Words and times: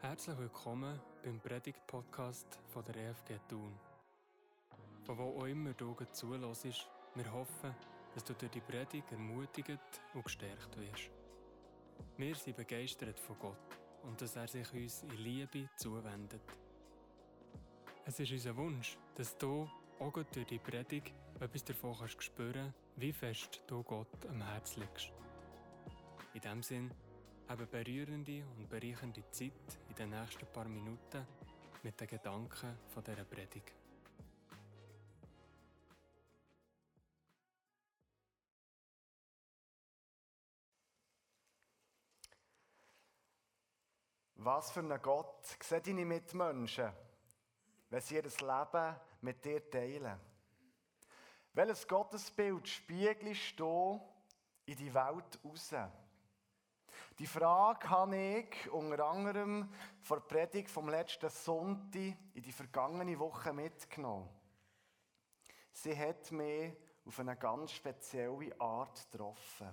Herzlich 0.00 0.38
willkommen 0.38 1.00
beim 1.24 1.40
Predigt-Podcast 1.40 2.60
von 2.68 2.84
der 2.84 3.10
EFG 3.10 3.36
Thun. 3.48 3.74
Von 5.02 5.18
wo 5.18 5.40
auch 5.40 5.46
immer 5.46 5.72
du 5.72 5.96
zulässt, 6.12 6.88
wir 7.16 7.32
hoffen, 7.32 7.74
dass 8.14 8.22
du 8.22 8.32
durch 8.34 8.52
die 8.52 8.60
Predigt 8.60 9.10
ermutigt 9.10 9.80
und 10.14 10.24
gestärkt 10.24 10.78
wirst. 10.78 11.10
Wir 12.16 12.32
sind 12.36 12.56
begeistert 12.56 13.18
von 13.18 13.40
Gott 13.40 13.78
und 14.04 14.22
dass 14.22 14.36
er 14.36 14.46
sich 14.46 14.72
uns 14.72 15.02
in 15.02 15.16
Liebe 15.18 15.68
zuwendet. 15.76 16.42
Es 18.04 18.20
ist 18.20 18.30
unser 18.30 18.56
Wunsch, 18.56 18.96
dass 19.16 19.36
du 19.36 19.68
auch 19.98 20.12
durch 20.12 20.46
die 20.46 20.60
Predigt 20.60 21.12
etwas 21.40 21.64
davon 21.64 21.96
kannst 21.98 22.22
spüren 22.22 22.72
wie 22.94 23.12
fest 23.12 23.62
du 23.66 23.82
Gott 23.82 24.26
am 24.28 24.42
Herz 24.42 24.76
liegst. 24.76 25.10
In 26.34 26.40
diesem 26.40 26.62
Sinn, 26.62 26.90
eine 27.48 27.66
berührende 27.66 28.44
und 28.56 28.68
bereichernde 28.68 29.22
Zeit 29.30 29.78
den 29.98 30.10
nächsten 30.10 30.46
paar 30.46 30.66
Minuten 30.66 31.26
mit 31.82 32.00
den 32.00 32.06
Gedanken 32.06 32.78
von 32.86 33.02
dieser 33.02 33.24
Predigt. 33.24 33.72
Was 44.36 44.70
für 44.70 44.80
ein 44.80 45.02
Gott 45.02 45.46
sehen 45.60 45.82
deine 45.84 46.04
Mitmenschen, 46.04 46.92
wenn 47.90 48.00
sie 48.00 48.14
ihr 48.14 48.22
Leben 48.22 48.96
mit 49.22 49.44
dir 49.44 49.68
teilen? 49.68 50.20
Welches 51.54 51.88
Gottesbild 51.88 52.68
spiegelst 52.68 53.58
du 53.58 54.00
in 54.64 54.76
die 54.76 54.94
Welt 54.94 55.40
raus? 55.44 55.74
Die 57.18 57.26
Frage 57.26 57.90
habe 57.90 58.16
ich 58.16 58.70
unter 58.70 59.04
anderem 59.04 59.68
vor 60.02 60.18
der 60.18 60.26
Predigt 60.26 60.70
vom 60.70 60.88
letzten 60.88 61.28
Sonntag 61.28 62.16
in 62.34 62.42
die 62.42 62.52
vergangene 62.52 63.18
Woche 63.18 63.52
mitgenommen. 63.52 64.28
Sie 65.72 65.98
hat 65.98 66.30
mich 66.30 66.76
auf 67.04 67.18
eine 67.18 67.34
ganz 67.34 67.72
spezielle 67.72 68.54
Art 68.60 69.10
getroffen. 69.10 69.68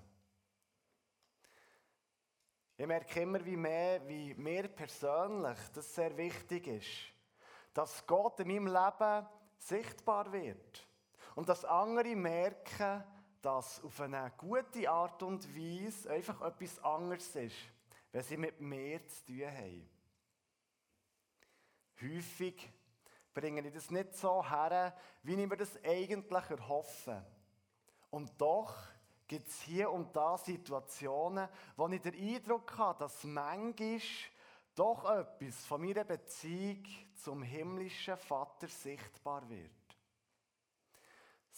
Ich 2.77 2.87
merke 2.87 3.21
immer 3.21 3.45
wie 3.45 3.57
mehr, 3.57 4.07
wie 4.07 4.33
mir 4.33 4.67
persönlich 4.67 5.59
das 5.71 5.93
sehr 5.93 6.17
wichtig 6.17 6.65
ist, 6.65 7.13
dass 7.75 8.07
Gott 8.07 8.39
in 8.39 8.47
meinem 8.47 8.67
Leben 8.67 9.27
sichtbar 9.59 10.31
wird 10.31 10.87
und 11.35 11.47
dass 11.47 11.63
andere 11.63 12.15
merken, 12.15 13.03
dass 13.45 13.83
auf 13.83 14.01
eine 14.01 14.31
gute 14.38 14.89
Art 14.89 15.21
und 15.21 15.47
Weise 15.55 16.09
einfach 16.09 16.41
etwas 16.41 16.83
anderes 16.83 17.35
ist, 17.35 17.55
wenn 18.11 18.23
sie 18.23 18.37
mit 18.37 18.59
mir 18.59 19.07
zu 19.07 19.25
tun 19.27 19.45
haben. 19.45 19.89
Häufig 22.02 22.67
bringe 23.35 23.61
ich 23.67 23.71
das 23.71 23.91
nicht 23.91 24.15
so 24.15 24.43
her, 24.43 24.97
wie 25.21 25.35
ich 25.35 25.47
mir 25.47 25.57
das 25.57 25.77
eigentlich 25.83 26.49
erhoffe. 26.49 27.23
Und 28.09 28.31
doch 28.41 28.75
gibt 29.27 29.47
es 29.47 29.61
hier 29.61 29.91
und 29.91 30.15
da 30.15 30.39
Situationen, 30.39 31.47
wo 31.77 31.87
ich 31.89 32.02
den 32.02 32.15
Eindruck 32.15 32.75
habe, 32.80 32.97
dass 32.97 33.23
manchmal 33.25 34.02
doch 34.73 35.05
etwas 35.07 35.63
von 35.67 35.81
meiner 35.81 36.03
Beziehung 36.03 36.83
zum 37.13 37.43
himmlischen 37.43 38.17
Vater 38.17 38.67
sichtbar 38.67 39.47
wird. 39.47 39.84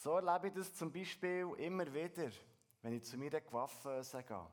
So 0.08 0.16
erlebe 0.16 0.48
ich 0.48 0.54
das 0.54 0.74
zum 0.74 0.90
Beispiel 0.90 1.54
immer 1.58 1.94
wieder, 1.94 2.32
wenn 2.82 2.94
ich 2.94 3.04
zu 3.04 3.18
meiner 3.18 3.42
Coiffeuse 3.42 4.24
gehe. 4.24 4.48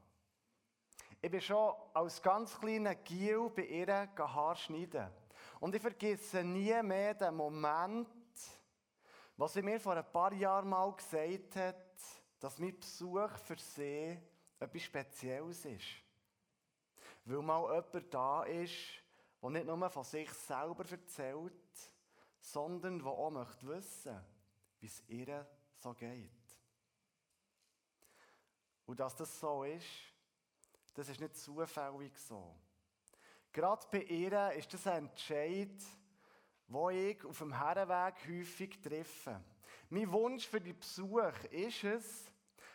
Ich 1.23 1.31
bin 1.31 1.41
schon 1.41 1.73
als 1.93 2.21
ganz 2.21 2.59
kleiner 2.59 2.97
Giel 2.97 3.49
bei 3.55 3.63
ihr 3.63 3.87
Haar 3.87 4.57
schneiden. 4.57 5.07
Und 5.61 5.73
ich 5.77 5.81
vergesse 5.81 6.43
nie 6.43 6.83
mehr 6.83 7.15
den 7.15 7.37
Moment, 7.37 8.09
was 9.37 9.53
sie 9.53 9.63
mir 9.63 9.79
vor 9.79 9.95
ein 9.95 10.13
paar 10.13 10.33
Jahren 10.33 10.69
mal 10.69 10.93
gesagt 10.93 11.55
hat, 11.55 12.01
dass 12.41 12.59
mein 12.59 12.77
Besuch 12.77 13.31
für 13.45 13.57
sie 13.57 14.19
etwas 14.59 14.83
Spezielles 14.83 15.65
ist. 15.67 16.03
Weil 17.27 17.43
mal 17.43 17.63
jemand 17.73 18.13
da 18.13 18.43
ist, 18.43 18.75
der 19.41 19.51
nicht 19.51 19.67
nur 19.67 19.89
von 19.89 20.03
sich 20.03 20.33
selber 20.33 20.85
erzählt, 20.91 21.53
sondern 22.41 22.99
der 22.99 23.07
auch 23.07 23.31
möchte 23.31 23.69
wissen 23.69 24.34
wie 24.85 24.89
es 24.89 25.03
ihr 25.09 25.47
so 25.79 25.95
geht. 25.95 26.31
Und 28.85 29.01
dass 29.01 29.17
das 29.17 29.41
so 29.41 29.65
ist, 29.65 29.87
das 30.93 31.09
ist 31.09 31.23
nicht 31.23 31.39
zufällig 31.39 32.15
so. 32.19 32.55
Gerade 33.51 33.87
bei 33.91 34.03
ihr 34.03 34.53
ist 34.53 34.75
das 34.75 34.87
ein 34.87 35.07
Entscheid, 35.07 35.83
wo 36.69 36.91
ich 36.91 37.25
auf 37.25 37.39
dem 37.39 37.55
Herrenweg 37.55 38.29
häufig 38.29 38.79
treffe. 38.83 39.43
Mein 39.89 40.13
Wunsch 40.13 40.47
für 40.47 40.61
die 40.61 40.75
Besuch 40.75 41.33
ist 41.51 41.85
es, 41.85 42.31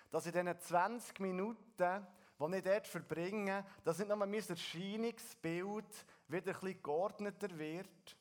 dass 0.09 0.25
in 0.25 0.31
diesen 0.31 0.59
20 0.59 1.19
Minuten, 1.19 2.07
die 2.39 2.55
ich 2.57 2.63
dort 2.63 2.87
verbringe, 2.87 3.63
dass 3.83 3.99
nicht 3.99 4.07
nur 4.07 4.17
mein 4.17 4.33
Erscheinungsbild 4.33 6.05
wieder 6.27 6.53
ein 6.55 6.59
bisschen 6.59 6.81
geordneter 6.81 7.55
wird, 7.55 8.17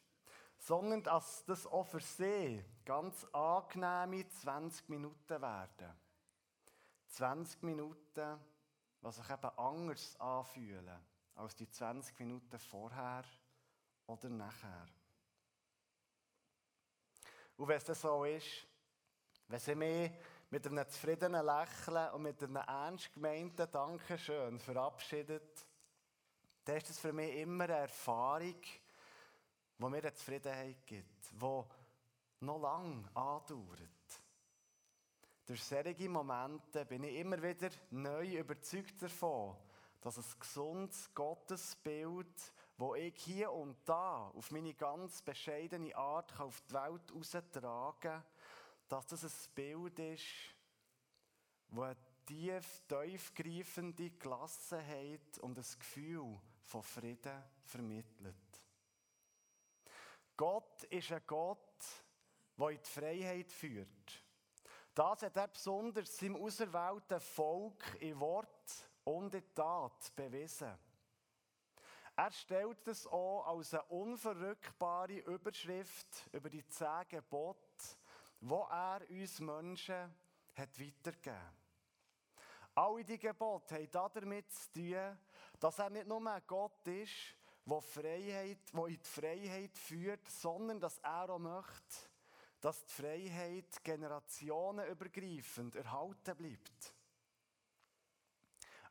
sondern 0.58 1.02
dass 1.02 1.42
das 1.46 1.66
auch 1.66 1.86
für 1.86 2.00
sie 2.00 2.62
ganz 2.88 3.22
angenehme 3.34 4.26
20 4.26 4.88
Minuten 4.88 5.42
werden. 5.42 5.92
20 7.08 7.62
Minuten, 7.64 8.40
die 9.02 9.12
sich 9.12 9.28
eben 9.28 9.58
anders 9.58 10.18
anfühlen 10.18 10.98
als 11.34 11.54
die 11.54 11.68
20 11.68 12.18
Minuten 12.18 12.58
vorher 12.58 13.24
oder 14.06 14.30
nachher. 14.30 14.86
Und 17.58 17.68
wenn 17.68 17.76
es 17.76 18.00
so 18.00 18.24
ist, 18.24 18.66
wenn 19.48 19.60
sie 19.60 19.74
mich 19.74 20.10
mit 20.48 20.66
einem 20.66 20.88
zufriedenen 20.88 21.44
Lächeln 21.44 22.10
und 22.12 22.22
mit 22.22 22.42
einem 22.42 22.56
ernst 22.56 23.12
gemeinten 23.12 23.70
Dankeschön 23.70 24.58
verabschiedet, 24.58 25.66
dann 26.64 26.76
ist 26.76 26.88
das 26.88 26.98
für 26.98 27.12
mich 27.12 27.36
immer 27.36 27.64
eine 27.64 27.80
Erfahrung, 27.80 28.62
wo 29.76 29.90
mir 29.90 29.98
eine 29.98 30.14
Zufriedenheit 30.14 30.86
gibt, 30.86 31.32
die 31.32 31.40
noch 32.40 32.60
lange 32.60 33.04
andauert. 33.14 34.22
Durch 35.46 35.64
solche 35.64 36.08
Momente 36.08 36.84
bin 36.84 37.04
ich 37.04 37.16
immer 37.16 37.42
wieder 37.42 37.70
neu 37.90 38.38
überzeugt 38.38 39.00
davon, 39.00 39.56
dass 40.00 40.18
ein 40.18 40.38
gesundes 40.38 41.12
Gottesbild, 41.14 42.52
das 42.76 42.96
ich 42.96 43.14
hier 43.24 43.50
und 43.50 43.76
da 43.86 44.28
auf 44.28 44.50
meine 44.50 44.74
ganz 44.74 45.22
bescheidene 45.22 45.96
Art 45.96 46.38
auf 46.38 46.60
die 46.68 46.74
Welt 46.74 47.10
heraustragen 47.10 48.00
kann, 48.00 48.24
dass 48.88 49.06
das 49.06 49.24
ein 49.24 49.54
Bild 49.54 49.98
ist, 49.98 50.24
das 51.70 51.82
eine 51.82 51.96
tief, 52.26 52.82
tiefgreifende 52.86 54.10
Gelassenheit 54.10 55.38
und 55.40 55.58
ein 55.58 55.64
Gefühl 55.78 56.38
von 56.62 56.82
Frieden 56.82 57.42
vermittelt. 57.64 58.36
Gott 60.36 60.84
ist 60.84 61.10
ein 61.10 61.22
Gott, 61.26 61.84
der 62.58 62.68
in 62.70 62.82
die 62.82 62.90
Freiheit 62.90 63.52
führt. 63.52 64.24
Das 64.94 65.22
hat 65.22 65.36
er 65.36 65.48
besonders 65.48 66.16
seinem 66.16 66.36
auserwählten 66.36 67.20
Volk 67.20 67.84
in 68.00 68.18
Wort 68.18 68.88
und 69.04 69.32
in 69.32 69.54
Tat 69.54 70.14
bewiesen. 70.16 70.76
Er 72.16 72.32
stellt 72.32 72.88
es 72.88 73.06
auch 73.06 73.46
als 73.46 73.74
eine 73.74 73.84
unverrückbare 73.84 75.18
Überschrift 75.18 76.28
über 76.32 76.50
die 76.50 76.66
zehn 76.66 77.06
Gebote, 77.08 77.60
wo 78.40 78.66
er 78.68 79.08
uns 79.08 79.38
Menschen 79.38 80.12
hat 80.56 80.80
weitergegeben. 80.80 81.56
Alle 82.74 83.04
die 83.04 83.18
Gebote 83.18 83.76
haben 83.76 84.12
damit 84.14 84.50
zu 84.50 84.72
tun, 84.72 85.18
dass 85.60 85.78
er 85.78 85.90
nicht 85.90 86.08
nur 86.08 86.26
ein 86.26 86.42
Gott 86.44 86.86
ist, 86.88 87.36
wo, 87.64 87.80
Freiheit, 87.80 88.58
wo 88.72 88.86
in 88.86 88.98
die 88.98 89.08
Freiheit 89.08 89.78
führt, 89.78 90.28
sondern 90.28 90.80
dass 90.80 90.98
er 90.98 91.30
auch 91.30 91.38
möchte, 91.38 92.07
dass 92.60 92.84
die 92.84 92.92
Freiheit 92.92 93.84
generationenübergreifend 93.84 95.76
erhalten 95.76 96.36
bleibt. 96.36 96.94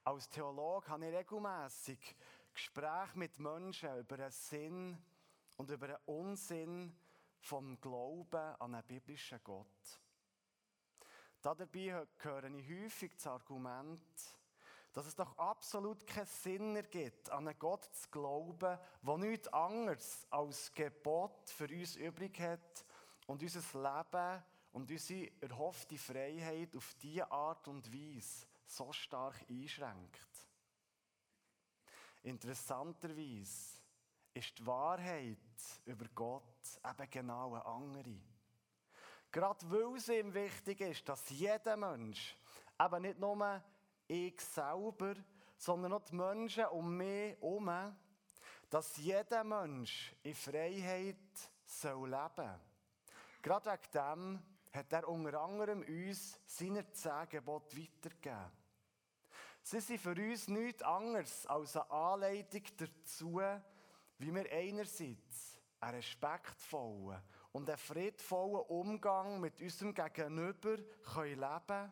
Als 0.04 0.30
Theologe 0.30 0.88
habe 0.88 1.08
ich 1.08 1.16
regelmässig 1.16 2.16
Gespräche 2.54 3.18
mit 3.18 3.40
Menschen 3.40 3.98
über 4.00 4.18
den 4.18 4.31
Sinn 4.31 4.98
und 5.58 5.69
über 5.69 5.88
den 5.88 5.98
Unsinn 6.06 6.98
vom 7.40 7.80
Glauben 7.81 8.56
an 8.56 8.74
einen 8.74 8.88
biblischen 8.88 9.44
Gott. 9.44 10.02
Dabei 11.42 12.08
höre 12.19 12.44
ich 12.46 12.69
häufig 12.69 13.12
das 13.16 13.28
Argument, 13.28 14.02
dass 14.94 15.06
es 15.06 15.16
doch 15.16 15.38
absolut 15.38 16.08
keinen 16.08 16.25
Sinn 16.25 16.75
ergibt, 16.75 17.30
an 17.30 17.48
einen 17.48 17.60
Gott 17.60 17.84
zu 17.94 18.10
glauben, 18.10 18.80
der 19.04 19.18
nichts 19.18 19.48
anderes 19.50 20.25
als 20.31 20.74
Gebot 20.74 21.50
für 21.50 21.68
uns 21.68 21.96
übrig 21.98 22.40
hat 22.40 22.86
und 23.28 23.42
unser 23.42 23.60
Leben 23.60 24.44
und 24.72 24.90
unsere 24.90 25.32
erhoffte 25.42 25.98
Freiheit 25.98 26.76
auf 26.76 26.96
diese 27.02 27.30
Art 27.32 27.68
und 27.68 27.92
Weise 27.94 28.48
so 28.66 28.92
stark 28.92 29.46
einschränkt. 29.50 30.28
Interessanterweise 32.24 33.82
ist 34.34 34.60
die 34.60 34.66
Wahrheit 34.66 35.38
über 35.86 36.06
Gott 36.14 36.44
eben 36.84 37.10
genau 37.10 37.54
eine 37.54 37.66
andere. 37.66 38.18
Gerade 39.32 39.70
weil 39.70 39.98
es 39.98 40.10
ihm 40.10 40.34
wichtig 40.34 40.82
ist, 40.82 41.08
dass 41.08 41.30
jeder 41.30 41.78
Mensch, 41.78 42.38
eben 42.80 43.02
nicht 43.02 43.20
nur 43.20 43.64
ich 44.08 44.40
selber, 44.42 45.16
sondern 45.58 45.94
auch 45.94 46.04
die 46.04 46.16
Menschen 46.16 46.66
um 46.66 46.96
mich 46.96 47.36
herum, 47.40 47.96
dass 48.70 48.98
jeder 48.98 49.44
Mensch 49.44 50.16
in 50.24 50.36
Freiheit 50.36 51.16
soll 51.66 52.10
leben 52.10 52.32
soll. 52.36 52.60
Gerade 53.48 53.72
wegen 53.72 53.92
dem 53.94 54.44
hat 54.74 54.92
er 54.92 55.08
unter 55.08 55.40
anderem 55.40 55.82
uns 55.82 56.38
seine 56.46 56.92
zehn 56.92 57.14
weitergegeben. 57.14 58.52
Sie 59.62 59.80
sind 59.80 60.02
für 60.02 60.12
uns 60.12 60.50
nichts 60.50 60.84
anderes 60.84 61.46
als 61.46 61.78
eine 61.78 61.90
Anleitung 61.90 62.64
dazu, 62.76 63.42
wie 64.18 64.36
wir 64.36 64.52
einerseits 64.52 65.62
einen 65.80 65.96
respektvollen 65.96 67.24
und 67.54 67.70
einen 67.70 67.78
friedvollen 67.78 68.66
Umgang 68.68 69.40
mit 69.40 69.62
unserem 69.62 69.94
Gegenüber 69.94 70.76
leben 70.76 70.94
können 71.14 71.92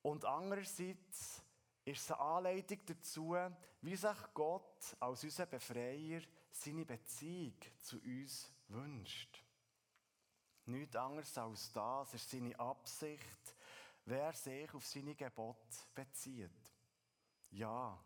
und 0.00 0.24
andererseits 0.24 1.44
ist 1.84 2.00
es 2.00 2.10
eine 2.12 2.20
Anleitung 2.20 2.78
dazu, 2.86 3.36
wie 3.82 3.96
sich 3.96 4.32
Gott 4.32 4.96
als 5.00 5.22
unser 5.22 5.44
Befreier 5.44 6.22
seine 6.50 6.86
Beziehung 6.86 7.56
zu 7.76 7.98
uns 7.98 8.50
wünscht. 8.68 9.45
Nichts 10.66 10.96
anderes 10.96 11.38
als 11.38 11.72
das 11.72 12.14
ist 12.14 12.28
seine 12.28 12.58
Absicht, 12.58 13.54
wer 14.04 14.32
sich 14.32 14.72
auf 14.74 14.84
seine 14.84 15.14
Gebote 15.14 15.76
bezieht. 15.94 16.50
Ja, 17.50 17.96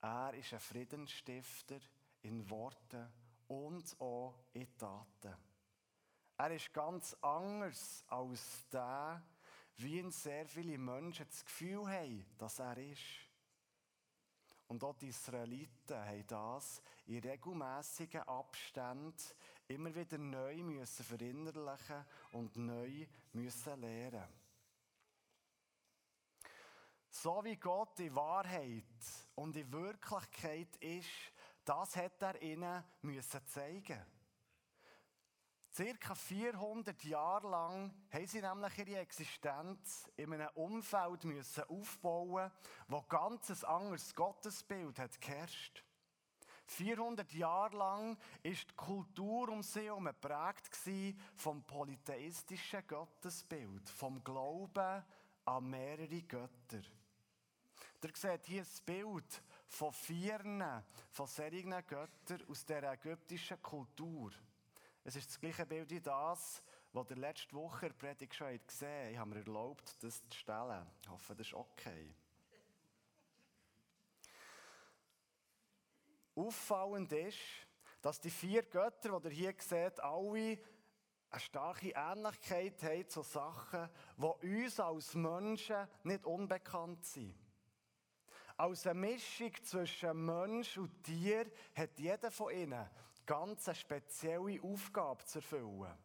er 0.00 0.34
ist 0.34 0.52
ein 0.52 0.60
Friedensstifter 0.60 1.78
in 2.22 2.48
Worten 2.50 3.08
und 3.48 4.00
auch 4.00 4.34
in 4.52 4.76
Taten. 4.76 5.36
Er 6.36 6.50
ist 6.50 6.72
ganz 6.72 7.16
anders 7.20 8.04
als 8.08 8.68
der, 8.70 9.22
wie 9.76 9.98
ihn 9.98 10.10
sehr 10.10 10.46
viele 10.46 10.76
Menschen 10.76 11.26
das 11.28 11.44
Gefühl 11.44 11.88
haben, 11.88 12.26
dass 12.36 12.58
er 12.58 12.76
ist. 12.78 13.00
Und 14.66 14.82
auch 14.82 14.96
die 14.96 15.08
Israeliten 15.08 15.96
haben 15.96 16.26
das 16.26 16.82
in 17.06 17.20
regelmäßigen 17.20 18.22
Abständen 18.22 19.14
immer 19.68 19.94
wieder 19.94 20.18
neu 20.18 20.56
müssen 20.62 21.04
verinnerlichen 21.04 22.04
und 22.32 22.56
neu 22.56 23.06
müssen 23.32 23.80
lernen. 23.80 24.28
So 27.08 27.44
wie 27.44 27.56
Gott 27.56 28.00
in 28.00 28.14
Wahrheit 28.14 28.84
und 29.36 29.56
in 29.56 29.70
Wirklichkeit 29.72 30.76
ist, 30.78 31.08
das 31.64 31.96
hat 31.96 32.20
er 32.20 32.42
ihnen 32.42 32.84
müssen 33.02 33.46
zeigen. 33.46 34.04
Circa 35.72 36.14
400 36.14 37.02
Jahre 37.02 37.50
lang 37.50 37.94
haben 38.12 38.26
sie 38.26 38.40
nämlich 38.40 38.78
ihre 38.78 39.00
Existenz 39.00 40.08
in 40.16 40.32
einem 40.32 40.48
Umfeld 40.54 41.24
müssen 41.24 41.64
aufbauen, 41.64 42.52
wo 42.86 43.02
ganz 43.02 43.50
ein 43.50 43.68
anderes 43.68 44.14
Gottesbild 44.14 45.00
hat 45.00 45.20
geherrscht. 45.20 45.84
400 46.66 47.32
Jahre 47.32 47.76
lang 47.76 48.16
ist 48.42 48.70
die 48.70 48.74
Kultur 48.74 49.48
um 49.50 49.62
sie 49.62 49.82
herum 49.82 50.06
geprägt 50.06 50.70
vom 51.36 51.62
polytheistischen 51.62 52.86
Gottesbild, 52.86 53.88
vom 53.90 54.22
Glauben 54.24 55.04
an 55.44 55.70
mehrere 55.70 56.22
Götter. 56.22 56.82
Ihr 58.02 58.10
seht 58.14 58.46
hier 58.46 58.62
ein 58.62 58.84
Bild 58.84 59.42
von 59.66 59.92
vier 59.92 60.84
von 61.10 61.26
solchen 61.26 61.70
Göttern 61.86 62.42
aus 62.48 62.64
der 62.66 62.92
ägyptischen 62.92 63.62
Kultur. 63.62 64.30
Es 65.04 65.16
ist 65.16 65.28
das 65.28 65.40
gleiche 65.40 65.66
Bild 65.66 65.90
wie 65.90 66.00
das, 66.00 66.62
was 66.92 67.10
ihr 67.10 67.16
letzte 67.16 67.54
Woche 67.54 67.86
in 67.86 67.92
der 67.92 67.98
Predigt 67.98 68.34
schon 68.34 68.60
gesehen 68.66 69.04
habt. 69.04 69.12
Ich 69.12 69.18
habe 69.18 69.30
mir 69.30 69.40
erlaubt, 69.40 70.02
das 70.02 70.22
zu 70.28 70.38
stellen. 70.38 70.86
Ich 71.02 71.08
hoffe, 71.08 71.34
das 71.34 71.46
ist 71.46 71.54
okay. 71.54 72.14
Auffallend 76.34 77.12
ist, 77.12 77.38
dass 78.02 78.20
die 78.20 78.30
vier 78.30 78.62
Götter, 78.62 79.20
die 79.20 79.28
ihr 79.28 79.34
hier 79.34 79.54
seht, 79.58 80.00
alle 80.00 80.58
eine 81.30 81.40
starke 81.40 81.92
Ähnlichkeit 81.94 82.82
haben 82.82 83.08
zu 83.08 83.22
Sachen, 83.22 83.88
die 84.16 84.62
uns 84.62 84.78
als 84.78 85.14
Menschen 85.14 85.88
nicht 86.04 86.24
unbekannt 86.24 87.04
sind. 87.04 87.34
Als 88.56 88.86
eine 88.86 89.00
Mischung 89.00 89.52
zwischen 89.64 90.24
Mensch 90.24 90.78
und 90.78 91.02
Tier 91.02 91.50
hat 91.74 91.98
jeder 91.98 92.30
von 92.30 92.52
ihnen 92.52 92.88
ganz 93.26 93.68
eine 93.68 93.74
spezielle 93.74 94.62
Aufgabe 94.62 95.24
zu 95.24 95.38
erfüllen. 95.38 95.98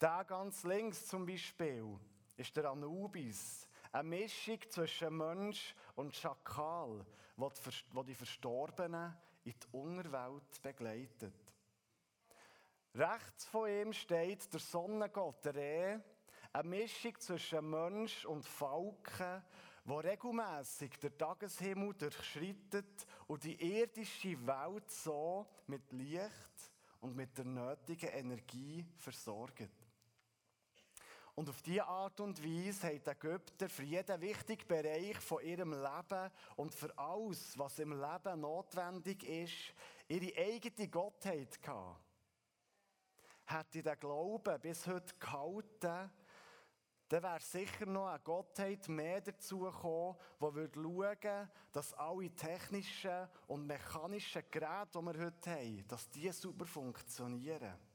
Der 0.00 0.24
ganz 0.24 0.62
links 0.62 1.06
zum 1.06 1.26
Beispiel 1.26 1.98
ist 2.36 2.56
der 2.56 2.70
Anubis, 2.70 3.68
eine 3.92 4.08
Mischung 4.08 4.58
zwischen 4.70 5.16
Mensch 5.16 5.74
und 5.94 6.14
Schakal, 6.16 7.04
wo 7.36 8.02
die 8.02 8.14
Verstorbenen 8.14 9.14
in 9.44 9.52
die 9.52 9.76
Unterwelt 9.76 10.62
begleitet. 10.62 11.54
Rechts 12.94 13.46
von 13.46 13.68
ihm 13.68 13.92
steht 13.92 14.52
der 14.52 14.60
Sonnengott, 14.60 15.46
Reh, 15.46 15.98
eine 16.52 16.68
Mischung 16.68 17.18
zwischen 17.18 17.68
Mensch 17.68 18.24
und 18.24 18.46
Falken, 18.46 19.42
wo 19.84 19.98
regelmäßig 19.98 20.98
der 20.98 21.16
Tageshimmel 21.16 21.94
durchschreitet 21.94 23.06
und 23.26 23.44
die 23.44 23.80
irdische 23.80 24.46
Welt 24.46 24.90
so 24.90 25.46
mit 25.66 25.90
Licht 25.92 26.70
und 27.00 27.16
mit 27.16 27.36
der 27.36 27.46
nötigen 27.46 28.10
Energie 28.10 28.86
versorgt. 28.96 29.81
Und 31.34 31.48
auf 31.48 31.62
diese 31.62 31.86
Art 31.86 32.20
und 32.20 32.42
Weise 32.44 32.88
haben 32.88 33.02
die 33.02 33.10
Ägypter 33.10 33.68
für 33.68 33.84
jeden 33.84 34.20
wichtigen 34.20 34.68
Bereich 34.68 35.16
von 35.18 35.42
ihrem 35.42 35.72
Leben 35.72 36.30
und 36.56 36.74
für 36.74 36.96
alles, 36.98 37.58
was 37.58 37.78
im 37.78 37.92
Leben 37.92 38.40
notwendig 38.40 39.24
ist, 39.24 39.74
ihre 40.08 40.36
eigene 40.36 40.88
Gottheit 40.88 41.62
gehabt. 41.62 42.02
Hätte 43.46 43.82
der 43.82 43.96
Glaube 43.96 44.58
bis 44.58 44.86
heute 44.86 45.14
gehalten, 45.18 46.10
dann 47.08 47.22
wäre 47.22 47.40
sicher 47.40 47.86
noch 47.86 48.06
eine 48.06 48.20
Gottheit 48.20 48.88
mehr 48.88 49.20
dazu 49.20 49.60
gekommen, 49.60 50.16
die 50.38 50.54
würde 50.54 50.80
schauen, 50.80 51.50
dass 51.70 51.92
alle 51.94 52.34
technischen 52.34 53.28
und 53.46 53.66
mechanischen 53.66 54.42
Geräte, 54.50 54.98
die 54.98 55.04
wir 55.04 55.26
heute 55.26 55.50
haben, 55.50 55.88
dass 55.88 56.08
die 56.08 56.30
super 56.30 56.66
funktionieren. 56.66 57.91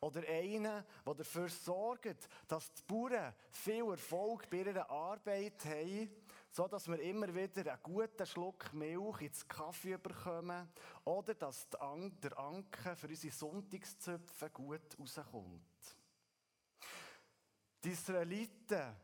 Oder 0.00 0.22
einer, 0.28 0.84
der 1.04 1.14
dafür 1.14 1.48
sorgt, 1.48 2.28
dass 2.46 2.72
die 2.72 2.82
Bauern 2.86 3.34
viel 3.50 3.90
Erfolg 3.90 4.48
bei 4.48 4.58
ihrer 4.58 4.88
Arbeit 4.88 5.64
haben, 5.64 6.10
so 6.50 6.68
dass 6.68 6.86
wir 6.88 7.00
immer 7.00 7.34
wieder 7.34 7.72
einen 7.72 7.82
guten 7.82 8.26
Schluck 8.26 8.72
Milch 8.72 9.22
ins 9.22 9.46
Kaffee 9.48 9.96
bekommen 9.96 10.68
oder 11.04 11.34
dass 11.34 11.68
der 11.68 11.82
Anker 11.82 12.96
für 12.96 13.08
unsere 13.08 13.32
Sonntagszöpfe 13.32 14.50
gut 14.50 14.96
rauskommt. 14.98 15.96
Die 17.82 17.90
Israeliten 17.90 18.96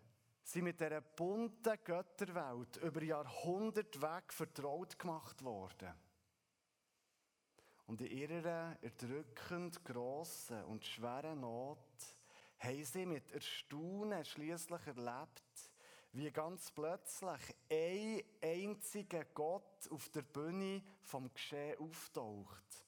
sind 0.44 0.64
mit 0.64 0.78
dieser 0.78 1.00
bunten 1.00 1.78
Götterwelt 1.82 2.76
über 2.76 3.02
Jahrhunderte 3.02 4.00
weg 4.00 4.32
vertraut 4.32 4.98
gemacht 4.98 5.42
worden. 5.42 5.92
Und 7.86 8.00
in 8.00 8.06
ihrer 8.06 8.76
erdrückend 8.80 9.84
grossen 9.84 10.64
und 10.64 10.84
schweren 10.84 11.40
Not 11.40 11.78
haben 12.58 12.84
sie 12.84 13.04
mit 13.04 13.30
Erstaunen 13.32 14.24
schließlich 14.24 14.86
erlebt, 14.86 15.70
wie 16.12 16.30
ganz 16.30 16.70
plötzlich 16.70 17.54
ein 17.70 18.22
einziger 18.42 19.24
Gott 19.26 19.90
auf 19.90 20.08
der 20.10 20.22
Bühne 20.22 20.82
vom 21.02 21.32
Geschehen 21.34 21.78
auftaucht. 21.78 22.86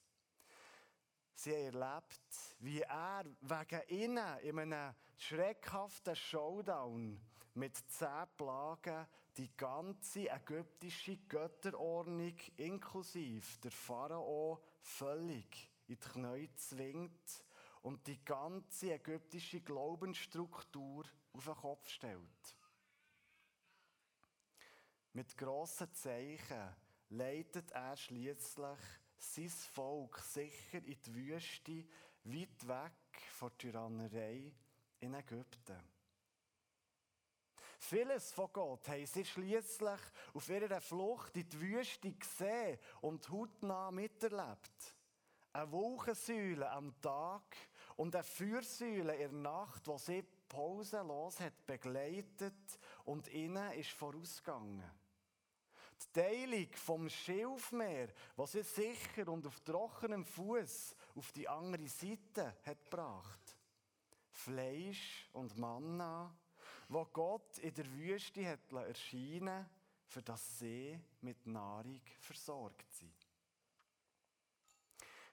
Sie 1.34 1.52
haben 1.52 1.74
erlebt, 1.74 2.56
wie 2.60 2.80
er 2.80 3.24
wegen 3.42 3.88
ihnen 3.88 4.38
in 4.38 4.58
einem 4.58 4.94
schreckhaften 5.16 6.16
Showdown 6.16 7.20
mit 7.54 7.76
zehn 7.90 8.26
Plagen 8.36 9.06
die 9.36 9.54
ganze 9.54 10.30
ägyptische 10.30 11.18
Götterordnung 11.28 12.36
inklusive 12.56 13.60
der 13.62 13.70
Pharao 13.70 14.62
völlig 14.86 15.70
in 15.88 15.94
die 15.94 16.08
Knie 16.08 16.50
zwingt 16.54 17.44
und 17.82 18.06
die 18.06 18.24
ganze 18.24 18.94
ägyptische 18.94 19.60
Glaubensstruktur 19.60 21.04
auf 21.32 21.44
den 21.44 21.54
Kopf 21.54 21.88
stellt. 21.88 22.56
Mit 25.12 25.36
grossen 25.36 25.92
Zeichen 25.92 26.76
leitet 27.10 27.70
er 27.72 27.96
schließlich 27.96 28.78
sein 29.18 29.48
Volk 29.48 30.18
sicher 30.18 30.84
in 30.84 31.00
die 31.02 31.14
Wüste, 31.14 31.84
weit 32.24 32.68
weg 32.68 33.22
von 33.32 33.50
der 33.50 33.58
Tyrannerei 33.58 34.52
in 35.00 35.14
Ägypten. 35.14 35.95
Vieles 37.78 38.32
von 38.32 38.52
Gott 38.52 38.88
haben 38.88 39.06
sie 39.06 39.24
schließlich 39.24 40.00
auf 40.34 40.48
ihrer 40.48 40.80
Flucht 40.80 41.36
in 41.36 41.48
die 41.48 41.60
Wüste 41.60 42.12
gesehen 42.12 42.78
und 43.00 43.28
hautnah 43.28 43.90
miterlebt. 43.90 44.94
Eine 45.52 45.72
Wolkensäule 45.72 46.70
am 46.70 47.00
Tag 47.00 47.56
und 47.96 48.14
eine 48.14 48.24
Feuersäule 48.24 49.14
in 49.14 49.42
der 49.42 49.52
Nacht, 49.52 49.86
die 49.86 49.98
sie 49.98 50.22
pausenlos 50.48 51.40
hat 51.40 51.66
begleitet 51.66 52.78
und 53.04 53.28
ihnen 53.28 53.72
ist 53.72 53.90
vorausgegangen. 53.90 54.90
Die 56.02 56.20
Teilung 56.20 56.68
vom 56.74 57.08
Schilfmeer, 57.08 58.08
was 58.36 58.52
sie 58.52 58.62
sicher 58.62 59.28
und 59.28 59.46
auf 59.46 59.60
trockenem 59.60 60.24
Fuß 60.24 60.94
auf 61.14 61.32
die 61.32 61.48
andere 61.48 61.88
Seite 61.88 62.54
hat 62.64 62.84
gebracht. 62.84 63.56
Fleisch 64.30 65.30
und 65.32 65.56
Manna, 65.56 66.36
wo 66.88 67.04
Gott 67.06 67.58
in 67.58 67.74
der 67.74 67.90
Wüste 67.92 68.46
hat 68.46 68.72
erscheinen, 68.72 69.66
für 70.06 70.22
das 70.22 70.58
sie 70.58 70.98
mit 71.20 71.46
Nahrung 71.46 72.00
versorgt 72.20 72.92
sind. 72.92 73.12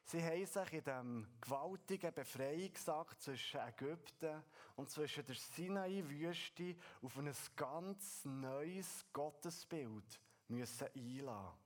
Sie 0.06 0.22
haben 0.22 0.46
sich 0.46 0.74
in 0.74 0.84
diesem 0.84 1.28
gewaltigen 1.40 2.14
Befreiungsakt 2.14 3.22
zwischen 3.22 3.62
Ägypten 3.62 4.44
und 4.76 4.90
zwischen 4.90 5.26
der 5.26 5.36
Sinai-Wüste 5.36 6.76
auf 7.02 7.18
ein 7.18 7.32
ganz 7.56 8.26
neues 8.26 9.06
Gottesbild 9.14 10.20
müssen 10.50 10.88
einlassen. 10.94 11.58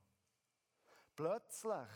Plötzlich 1.16 1.88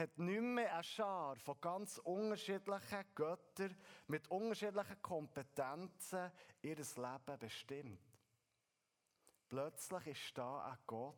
hat 0.00 0.18
nicht 0.18 0.40
mehr 0.40 0.72
eine 0.72 0.82
Schar 0.82 1.36
von 1.36 1.60
ganz 1.60 1.98
unterschiedlichen 1.98 3.04
Göttern 3.14 3.76
mit 4.06 4.30
unterschiedlichen 4.30 5.02
Kompetenzen 5.02 6.32
ihr 6.62 6.76
Leben 6.76 7.38
bestimmt. 7.38 8.00
Plötzlich 9.48 10.06
ist 10.06 10.38
da 10.38 10.64
ein 10.64 10.78
Gott, 10.86 11.16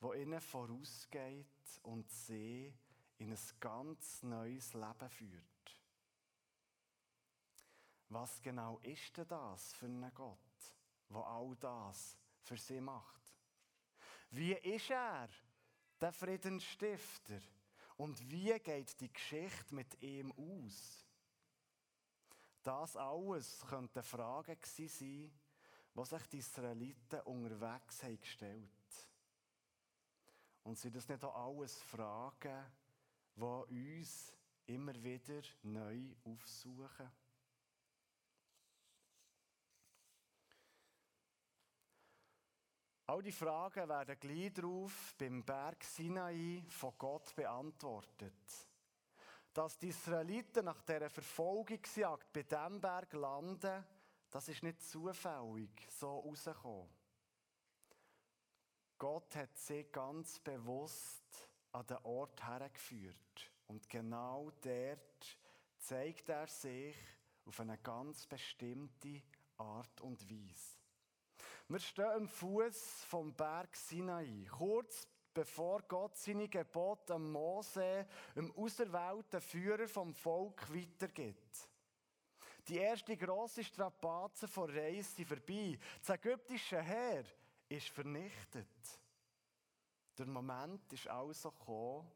der 0.00 0.14
ihnen 0.14 0.40
vorausgeht 0.40 1.80
und 1.82 2.08
sie 2.08 2.72
in 3.18 3.32
ein 3.32 3.40
ganz 3.58 4.22
neues 4.22 4.72
Leben 4.74 5.10
führt. 5.10 5.80
Was 8.10 8.40
genau 8.40 8.78
ist 8.82 9.16
denn 9.16 9.26
das 9.26 9.72
für 9.72 9.86
ein 9.86 10.12
Gott, 10.14 10.38
der 11.08 11.26
all 11.26 11.56
das 11.56 12.16
für 12.42 12.56
sie 12.56 12.80
macht? 12.80 13.22
Wie 14.30 14.52
ist 14.52 14.90
er, 14.90 15.28
der 16.00 16.12
Friedensstifter? 16.12 17.40
Und 17.96 18.30
wie 18.30 18.58
geht 18.58 19.00
die 19.00 19.12
Geschichte 19.12 19.74
mit 19.74 20.02
ihm 20.02 20.32
aus? 20.32 21.04
Das 22.62 22.96
alles 22.96 23.64
könnten 23.68 24.02
Fragen 24.02 24.56
sein, 24.64 25.30
die 25.96 26.04
sich 26.04 26.26
die 26.32 26.38
Israeliten 26.38 27.20
unterwegs 27.20 28.02
haben 28.02 28.20
gestellt. 28.20 28.70
Und 30.64 30.78
sind 30.78 30.96
das 30.96 31.08
nicht 31.08 31.22
auch 31.22 31.48
alles 31.48 31.80
Fragen, 31.82 32.64
die 33.36 33.42
uns 33.42 34.32
immer 34.66 34.94
wieder 35.02 35.42
neu 35.62 36.14
aufsuchen. 36.24 37.10
All 43.06 43.22
die 43.22 43.32
Fragen 43.32 43.86
werden 43.86 44.18
gleich 44.18 44.52
darauf 44.54 45.14
beim 45.18 45.44
Berg 45.44 45.84
Sinai 45.84 46.64
von 46.68 46.94
Gott 46.96 47.36
beantwortet. 47.36 48.32
Dass 49.52 49.78
die 49.78 49.88
Israeliten 49.88 50.64
nach 50.64 50.80
dieser 50.80 51.10
Verfolgungsjagd 51.10 52.32
bei 52.32 52.42
diesem 52.44 52.80
Berg 52.80 53.12
landen, 53.12 53.84
das 54.30 54.48
ist 54.48 54.62
nicht 54.62 54.80
zufällig 54.80 55.70
so 55.90 56.20
rausgekommen. 56.20 56.88
Gott 58.96 59.36
hat 59.36 59.54
sie 59.58 59.84
ganz 59.84 60.40
bewusst 60.40 61.50
an 61.72 61.86
den 61.86 61.98
Ort 62.04 62.42
hergeführt. 62.42 63.52
Und 63.66 63.86
genau 63.88 64.50
dort 64.62 65.38
zeigt 65.78 66.30
er 66.30 66.46
sich 66.46 66.96
auf 67.44 67.60
eine 67.60 67.76
ganz 67.78 68.26
bestimmte 68.26 69.20
Art 69.58 70.00
und 70.00 70.28
Weise. 70.30 70.83
Wir 71.74 71.80
stehen 71.80 72.04
am 72.04 72.28
Fuß 72.28 73.02
vom 73.06 73.34
Berg 73.34 73.74
Sinai, 73.74 74.46
kurz 74.48 75.08
bevor 75.34 75.82
Gott 75.82 76.16
seine 76.16 76.48
Gebote 76.48 77.14
am 77.14 77.32
Mose, 77.32 78.06
dem 78.36 78.52
auserwählten 78.56 79.40
Führer 79.40 79.88
vom 79.88 80.14
Volk, 80.14 80.72
weitergibt. 80.72 81.68
Die 82.68 82.76
erste 82.76 83.16
grosse 83.16 83.64
Strapaze 83.64 84.46
vor 84.46 84.68
Reise 84.68 85.16
sind 85.16 85.26
vorbei. 85.26 85.76
Das 85.98 86.10
ägyptische 86.10 86.80
Heer 86.80 87.24
ist 87.68 87.88
vernichtet. 87.88 89.00
Der 90.16 90.26
Moment 90.26 90.92
ist 90.92 91.08
also 91.08 91.50
gekommen, 91.50 92.08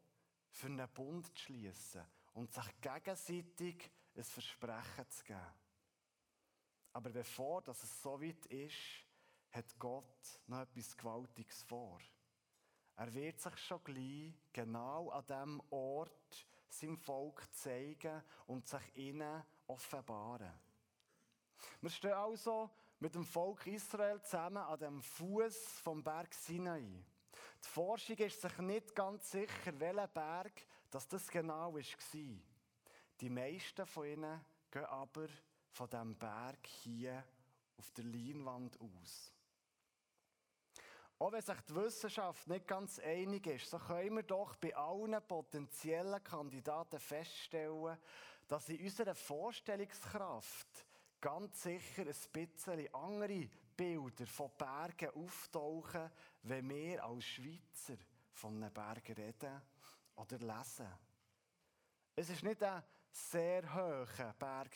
für 0.51 0.67
einen 0.67 0.87
Bund 0.87 1.27
zu 1.35 1.43
schließen 1.43 2.05
und 2.31 2.53
sich 2.53 2.79
gegenseitig 2.79 3.91
ein 4.15 4.23
Versprechen 4.23 5.09
zu 5.09 5.23
geben. 5.25 5.53
Aber 6.93 7.09
bevor 7.09 7.61
es 7.67 8.01
so 8.01 8.21
weit 8.21 8.45
ist, 8.45 9.08
hat 9.51 9.77
Gott 9.79 10.39
noch 10.47 10.61
etwas 10.61 10.95
Gewaltiges 10.95 11.63
vor. 11.63 11.99
Er 12.95 13.13
wird 13.13 13.39
sich 13.39 13.57
schon 13.57 13.83
gleich 13.83 14.33
genau 14.51 15.09
an 15.09 15.25
dem 15.25 15.61
Ort 15.69 16.47
seinem 16.67 16.97
Volk 16.97 17.47
zeigen 17.53 18.21
und 18.45 18.67
sich 18.67 18.95
ihnen 18.95 19.43
offenbaren. 19.67 20.53
Wir 21.81 21.89
stehen 21.89 22.13
also 22.13 22.69
mit 22.99 23.15
dem 23.15 23.25
Volk 23.25 23.65
Israel 23.67 24.21
zusammen 24.21 24.57
an 24.57 24.79
dem 24.79 25.01
Fuß 25.01 25.79
vom 25.81 26.03
Berg 26.03 26.33
Sinai. 26.33 27.03
Die 27.63 27.67
Forschung 27.67 28.17
ist 28.17 28.41
sich 28.41 28.57
nicht 28.59 28.95
ganz 28.95 29.31
sicher, 29.31 29.79
welcher 29.79 30.07
Berg 30.07 30.65
das, 30.89 31.07
das 31.07 31.27
genau 31.29 31.73
war. 31.73 31.81
Die 33.21 33.29
meisten 33.29 33.85
von 33.85 34.05
ihnen 34.05 34.45
gehen 34.71 34.85
aber 34.85 35.27
von 35.71 35.89
diesem 35.89 36.17
Berg 36.17 36.65
hier 36.67 37.23
auf 37.77 37.91
der 37.91 38.05
Leinwand 38.05 38.79
aus. 38.81 39.33
Auch 41.19 41.33
wenn 41.33 41.41
sich 41.41 41.59
die 41.67 41.75
Wissenschaft 41.75 42.47
nicht 42.47 42.65
ganz 42.65 42.97
einig 42.99 43.45
ist, 43.45 43.69
so 43.69 43.77
können 43.77 44.15
wir 44.15 44.23
doch 44.23 44.55
bei 44.55 44.73
allen 44.73 45.21
potenziellen 45.27 46.23
Kandidaten 46.23 46.97
feststellen, 46.97 47.97
dass 48.47 48.69
in 48.69 48.81
unserer 48.81 49.13
Vorstellungskraft 49.13 50.85
ganz 51.19 51.61
sicher 51.61 52.03
ein 52.03 52.15
bisschen 52.31 52.93
andere 52.95 53.49
Bilder 53.75 54.25
von 54.27 54.49
Bergen 54.57 55.09
auftauchen, 55.09 56.09
wenn 56.43 56.69
wir 56.69 57.03
als 57.03 57.25
Schweizer 57.25 57.97
von 58.31 58.55
einem 58.55 58.73
Berg 58.73 59.09
reden 59.09 59.61
oder 60.15 60.37
lesen. 60.37 60.87
Es 62.15 62.29
ist 62.29 62.43
nicht 62.43 62.63
ein 62.63 62.81
sehr 63.11 63.73
hoher 63.73 64.33
Berg 64.39 64.71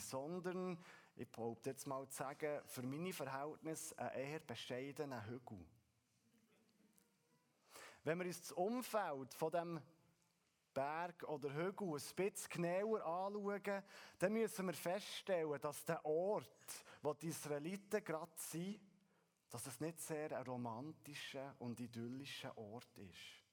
sondern, 0.00 0.76
ich 1.14 1.30
behaupte 1.30 1.70
jetzt 1.70 1.86
mal 1.86 2.08
zu 2.08 2.16
sagen, 2.16 2.62
für 2.66 2.82
meine 2.82 3.12
Verhältnisse 3.12 3.96
ein 3.96 4.18
eher 4.18 4.40
bescheidener 4.40 5.24
Hügel. 5.26 5.64
Wenn 8.04 8.18
wir 8.18 8.26
uns 8.26 8.40
das 8.40 8.52
Umfeld 8.52 9.32
von 9.32 9.50
dem 9.50 9.80
Berg 10.74 11.22
oder 11.28 11.54
Hügel 11.54 11.88
ein 11.88 11.92
bisschen 11.92 12.50
genauer 12.50 13.04
anschauen, 13.04 13.82
dann 14.18 14.32
müssen 14.32 14.66
wir 14.66 14.74
feststellen, 14.74 15.60
dass 15.60 15.84
der 15.84 16.04
Ort, 16.04 16.84
wo 17.00 17.14
die 17.14 17.28
Israeliten 17.28 18.04
gerade 18.04 18.32
sind, 18.36 18.80
dass 19.48 19.66
es 19.66 19.80
nicht 19.80 20.00
sehr 20.00 20.36
ein 20.36 20.44
romantischer 20.44 21.54
und 21.60 21.80
idyllischer 21.80 22.56
Ort 22.58 22.98
ist. 22.98 23.44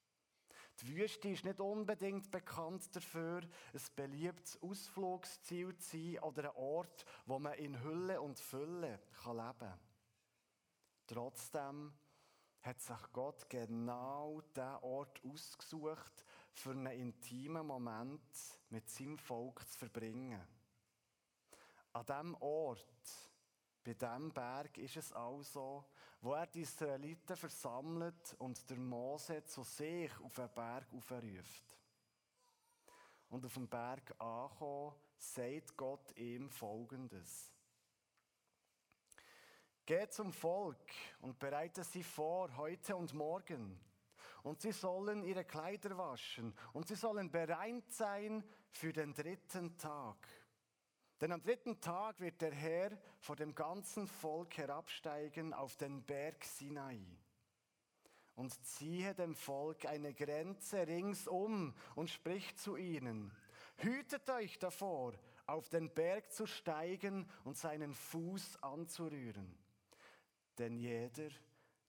Die 0.81 0.95
Wüste 0.95 1.29
ist 1.29 1.45
nicht 1.45 1.59
unbedingt 1.59 2.31
bekannt 2.31 2.93
dafür, 2.95 3.41
ein 3.41 3.81
beliebtes 3.95 4.61
Ausflugsziel 4.61 5.77
zu 5.77 5.97
sein 5.97 6.19
oder 6.23 6.49
ein 6.49 6.55
Ort, 6.55 7.05
wo 7.25 7.39
man 7.39 7.53
in 7.53 7.81
Hülle 7.83 8.19
und 8.19 8.39
Fülle 8.39 8.99
leben 9.25 9.59
kann. 9.59 9.79
Trotzdem 11.05 11.93
hat 12.61 12.81
sich 12.81 13.11
Gott 13.11 13.49
genau 13.49 14.41
diesen 14.55 14.75
Ort 14.83 15.21
ausgesucht, 15.25 16.25
für 16.53 16.71
einen 16.71 16.87
intimen 16.87 17.65
Moment 17.65 18.21
mit 18.69 18.89
seinem 18.89 19.17
Volk 19.17 19.67
zu 19.67 19.77
verbringen. 19.77 20.41
An 21.93 22.05
diesem 22.05 22.35
Ort 22.35 23.31
bei 23.83 23.95
diesem 23.95 24.31
Berg 24.31 24.77
ist 24.77 24.97
es 24.97 25.11
also, 25.11 25.85
wo 26.21 26.33
er 26.33 26.45
die 26.45 26.61
Israeliten 26.61 27.35
versammelt 27.35 28.35
und 28.37 28.69
der 28.69 28.77
Mose 28.77 29.43
zu 29.45 29.63
sich 29.63 30.11
auf 30.19 30.35
den 30.35 30.49
Berg 30.53 30.93
aufruft. 30.93 31.77
Und 33.29 33.45
auf 33.45 33.53
dem 33.53 33.67
Berg 33.67 34.13
angekommen, 34.19 34.93
sagt 35.17 35.75
Gott 35.75 36.15
ihm 36.17 36.49
Folgendes. 36.49 37.50
Geh 39.85 40.07
zum 40.09 40.31
Volk 40.31 40.77
und 41.21 41.39
bereite 41.39 41.83
sie 41.83 42.03
vor, 42.03 42.55
heute 42.57 42.95
und 42.95 43.13
morgen. 43.13 43.79
Und 44.43 44.61
sie 44.61 44.71
sollen 44.71 45.23
ihre 45.23 45.45
Kleider 45.45 45.97
waschen 45.97 46.53
und 46.73 46.87
sie 46.87 46.95
sollen 46.95 47.31
bereit 47.31 47.91
sein 47.91 48.43
für 48.69 48.93
den 48.93 49.13
dritten 49.13 49.77
Tag. 49.77 50.27
Denn 51.19 51.31
am 51.31 51.41
dritten 51.43 51.79
Tag 51.79 52.19
wird 52.19 52.41
der 52.41 52.53
Herr 52.53 52.97
vor 53.19 53.35
dem 53.35 53.53
ganzen 53.53 54.07
Volk 54.07 54.57
herabsteigen 54.57 55.53
auf 55.53 55.77
den 55.77 56.03
Berg 56.03 56.43
Sinai 56.43 56.99
und 58.35 58.53
ziehe 58.65 59.13
dem 59.13 59.35
Volk 59.35 59.85
eine 59.85 60.13
Grenze 60.13 60.87
ringsum 60.87 61.75
und 61.95 62.09
spricht 62.09 62.59
zu 62.59 62.75
ihnen, 62.75 63.31
hütet 63.77 64.29
euch 64.31 64.57
davor, 64.57 65.13
auf 65.45 65.69
den 65.69 65.93
Berg 65.93 66.31
zu 66.31 66.47
steigen 66.47 67.29
und 67.43 67.57
seinen 67.57 67.93
Fuß 67.93 68.63
anzurühren. 68.63 69.55
Denn 70.61 70.77
jeder, 70.77 71.29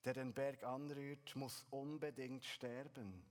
der 0.02 0.14
den 0.14 0.32
Berg 0.32 0.64
anrührt, 0.64 1.36
muss 1.36 1.66
unbedingt 1.68 2.42
sterben. 2.42 3.22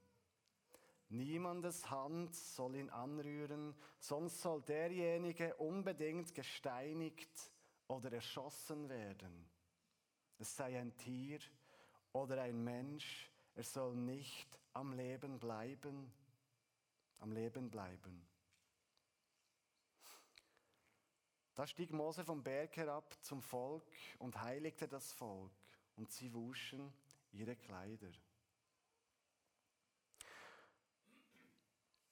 Niemandes 1.10 1.89
Hand 1.89 2.36
soll 2.36 2.75
ihn 2.75 2.91
anrühren, 2.91 3.74
sonst 3.98 4.39
soll 4.39 4.62
derjenige 4.62 5.55
unbedingt 5.55 6.36
gesteinigt 6.36 7.51
oder 7.88 8.13
erschossen 8.13 8.88
werden. 8.88 9.50
Es 10.38 10.55
sei 10.55 10.79
ein 10.79 10.95
Tier 10.98 11.39
oder 12.13 12.43
ein 12.43 12.63
Mensch, 12.63 13.31
er 13.55 13.63
soll 13.63 13.95
nicht 13.95 14.60
am 14.74 14.93
Leben 14.93 15.39
bleiben, 15.39 16.13
am 17.17 17.31
Leben 17.31 17.71
bleiben. 17.71 18.27
Da 21.55 21.67
stieg 21.67 21.91
Mose 21.91 22.24
vom 22.24 22.41
Berg 22.41 22.77
herab 22.77 23.13
zum 23.22 23.41
Volk 23.41 23.91
und 24.20 24.41
heiligte 24.41 24.88
das 24.88 25.12
Volk, 25.12 25.51
und 25.98 26.12
sie 26.12 26.34
wuschen 26.34 26.93
ihre 27.31 27.55
Kleider. 27.55 28.12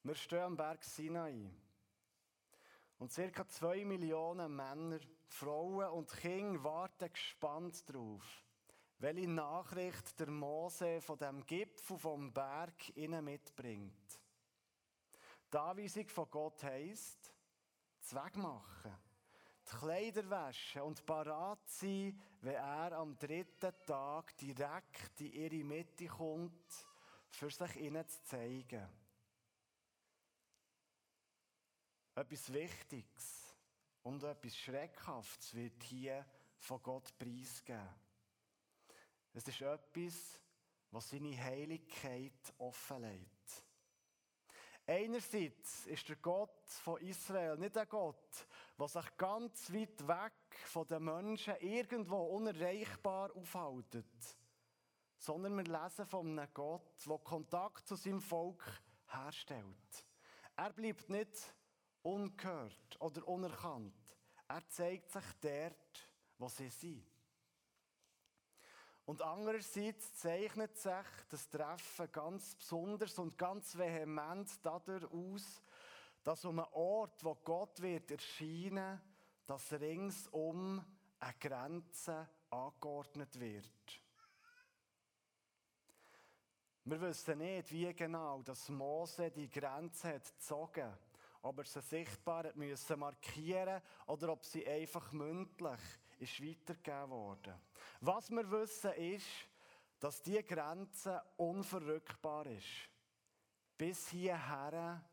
Wir 0.04 0.16
stehen 0.16 0.40
am 0.40 0.58
Berg 0.58 0.84
Sinai. 0.84 1.52
Und 2.98 3.12
circa 3.12 3.48
zwei 3.48 3.86
Millionen 3.86 4.56
Männer, 4.56 5.00
Frauen 5.28 5.90
und 5.92 6.12
Kinder 6.12 6.64
warten 6.64 7.12
gespannt 7.12 7.88
darauf, 7.88 8.44
welche 8.98 9.30
Nachricht 9.30 10.20
der 10.20 10.30
Mose 10.30 11.00
von 11.00 11.18
dem 11.18 11.46
Gipfel 11.46 11.98
vom 11.98 12.34
Berg 12.34 12.96
ihnen 12.98 13.24
mitbringt. 13.24 14.20
Die 15.52 15.58
Anweisung 15.58 16.10
von 16.10 16.30
Gott 16.30 16.64
heisst, 16.64 17.34
Zweck 18.02 18.36
machen, 18.36 18.98
die 19.72 19.78
Kleider 19.78 20.30
waschen 20.30 20.82
und 20.82 21.06
parat 21.06 21.68
sein, 21.70 22.20
wenn 22.42 22.56
er 22.56 22.94
am 22.94 23.18
dritten 23.18 23.74
Tag 23.86 24.36
direkt 24.38 25.22
in 25.22 25.34
ihre 25.34 25.64
Mitte 25.64 26.08
kommt, 26.08 26.88
für 27.30 27.50
sich 27.50 27.76
ihnen 27.78 28.08
zu 28.08 28.24
zeigen. 28.24 28.88
Etwas 32.16 32.52
Wichtiges 32.52 33.56
und 34.04 34.24
etwas 34.24 34.58
Schreckhaftes 34.58 35.54
wird 35.54 35.82
hier 35.84 36.26
von 36.58 36.82
Gott 36.82 37.18
preisgegeben. 37.18 37.88
Es 39.34 39.48
ist 39.48 39.62
etwas, 39.62 40.42
was 40.92 41.10
seine 41.10 41.38
Heiligkeit 41.38 42.54
offenlegt. 42.58 43.64
Einerseits 44.86 45.86
ist 45.86 46.10
der 46.10 46.16
Gott 46.16 46.68
von 46.68 47.00
Israel 47.02 47.58
nicht 47.58 47.78
ein 47.78 47.88
Gott, 47.88 48.48
der 48.80 48.88
sich 48.88 49.18
ganz 49.18 49.74
weit 49.74 50.08
weg 50.08 50.56
von 50.66 50.88
den 50.88 51.04
Menschen 51.04 51.56
irgendwo 51.60 52.18
unerreichbar 52.18 53.36
aufhält, 53.36 54.38
sondern 55.18 55.58
wir 55.58 55.64
lesen 55.64 56.06
von 56.06 56.40
einem 56.40 56.54
Gott, 56.54 57.06
der 57.06 57.18
Kontakt 57.18 57.88
zu 57.88 57.96
seinem 57.96 58.22
Volk 58.22 58.64
herstellt. 59.08 60.06
Er 60.56 60.72
bleibt 60.72 61.10
nicht 61.10 61.54
ungehört 62.04 63.02
oder 63.02 63.28
unerkannt. 63.28 63.94
Er 64.48 64.68
zeigt 64.70 65.12
sich 65.12 65.26
dort, 65.42 66.10
wo 66.38 66.48
sie 66.48 66.70
sind. 66.70 67.06
Und 69.06 69.22
andererseits 69.22 70.14
zeichnet 70.16 70.78
sich 70.78 71.08
das 71.30 71.50
Treffen 71.50 72.12
ganz 72.12 72.56
besonders 72.56 73.18
und 73.18 73.38
ganz 73.38 73.78
vehement 73.78 74.50
dadurch 74.64 75.12
aus, 75.12 75.62
dass 76.30 76.46
um 76.46 76.60
einen 76.60 76.74
Ort, 76.74 77.24
wo 77.24 77.34
Gott 77.34 77.82
wird 77.82 78.12
erscheinen, 78.12 79.02
dass 79.48 79.74
ringsum 79.74 80.80
eine 81.18 81.34
Grenze 81.40 82.30
angeordnet 82.52 83.40
wird. 83.40 84.02
Wir 86.84 87.02
wissen 87.02 87.40
nicht, 87.40 87.72
wie 87.72 87.92
genau 87.96 88.44
das 88.44 88.70
Mose 88.70 89.32
die 89.32 89.50
Grenze 89.50 90.14
hat 90.14 90.26
gezogen 90.26 90.96
ob 91.42 91.58
er 91.58 91.66
sie 91.66 91.82
sichtbar 91.82 92.44
hat 92.44 92.56
müssen 92.56 93.00
markieren 93.00 93.82
oder 94.06 94.34
ob 94.34 94.46
sie 94.46 94.68
einfach 94.68 95.12
mündlich 95.12 95.82
ist 96.20 96.44
weitergegeben 96.44 97.10
worden. 97.10 97.56
Was 98.02 98.30
wir 98.30 98.52
wissen 98.52 98.92
ist, 98.94 99.26
dass 100.00 100.22
die 100.22 100.44
Grenze 100.44 101.24
unverrückbar 101.38 102.46
ist. 102.46 102.88
Bis 103.80 104.10
hierher 104.10 105.09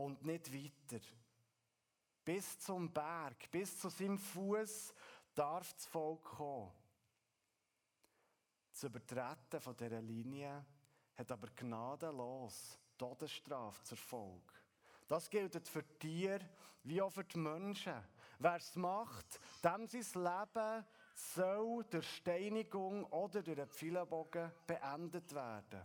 und 0.00 0.24
nicht 0.24 0.52
weiter. 0.52 1.04
Bis 2.24 2.58
zum 2.58 2.92
Berg, 2.92 3.50
bis 3.50 3.78
zu 3.78 3.88
seinem 3.88 4.18
Fuß 4.18 4.94
darf 5.34 5.72
das 5.74 5.86
Volk 5.86 6.24
kommen. 6.24 6.72
Das 8.72 8.84
Übertreten 8.84 9.60
von 9.60 9.76
dieser 9.76 10.00
Linie 10.00 10.64
hat 11.16 11.30
aber 11.32 11.48
gnadenlos 11.48 12.78
Todesstrafe 12.96 13.82
zur 13.82 13.98
Folge. 13.98 14.54
Das 15.06 15.28
gilt 15.28 15.68
für 15.68 15.98
Tiere 15.98 16.48
wie 16.84 17.02
auch 17.02 17.10
für 17.10 17.24
die 17.24 17.38
Menschen. 17.38 17.94
Wer 18.38 18.56
es 18.56 18.74
macht, 18.76 19.38
dem 19.62 19.86
sein 19.86 20.22
Leben 20.22 20.86
soll 21.14 21.84
durch 21.90 22.08
Steinigung 22.16 23.04
oder 23.06 23.42
durch 23.42 23.58
einen 23.58 23.68
Pfeilenbogen 23.68 24.50
beendet 24.66 25.34
werden. 25.34 25.82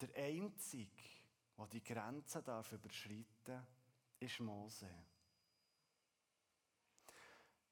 Der 0.00 0.24
Einzige, 0.24 1.19
der 1.60 1.66
die 1.68 1.84
Grenzen 1.84 2.42
darf 2.42 2.72
überschreiten 2.72 3.66
ist 4.18 4.40
Mose. 4.40 4.88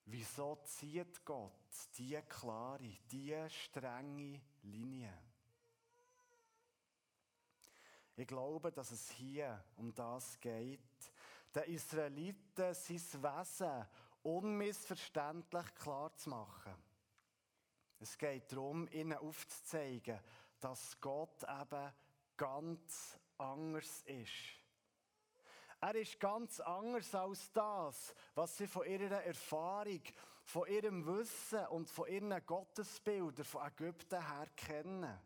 Wieso 0.04 0.56
zieht 0.64 1.24
Gott 1.24 1.52
diese 1.96 2.22
klare, 2.22 2.98
diese 3.10 3.48
strenge 3.50 4.40
Linie? 4.62 5.12
Ich 8.16 8.26
glaube, 8.26 8.72
dass 8.72 8.90
es 8.90 9.10
hier 9.10 9.62
um 9.76 9.94
das 9.94 10.40
geht, 10.40 10.80
den 11.54 11.62
Israeliten 11.64 12.74
sein 12.74 13.22
Wesen 13.22 13.86
unmissverständlich 14.22 15.74
klar 15.74 16.14
zu 16.16 16.30
machen. 16.30 16.74
Es 18.00 18.16
geht 18.18 18.50
darum, 18.52 18.88
ihnen 18.88 19.18
aufzuzeigen, 19.18 20.20
dass 20.60 21.00
Gott 21.00 21.42
eben 21.42 21.92
ganz 22.36 23.18
anders 23.38 24.02
ist. 24.02 24.58
Er 25.80 25.94
ist 25.94 26.18
ganz 26.18 26.58
anders 26.60 27.14
als 27.14 27.52
das, 27.52 28.14
was 28.34 28.56
sie 28.56 28.66
von 28.66 28.84
ihrer 28.86 29.22
Erfahrung, 29.22 30.02
von 30.42 30.66
ihrem 30.66 31.06
Wissen 31.06 31.66
und 31.68 31.88
von 31.88 32.08
ihren 32.08 32.44
Gottesbildern 32.44 33.44
von 33.44 33.66
Ägypten 33.66 34.26
her 34.26 34.48
kennen. 34.56 35.18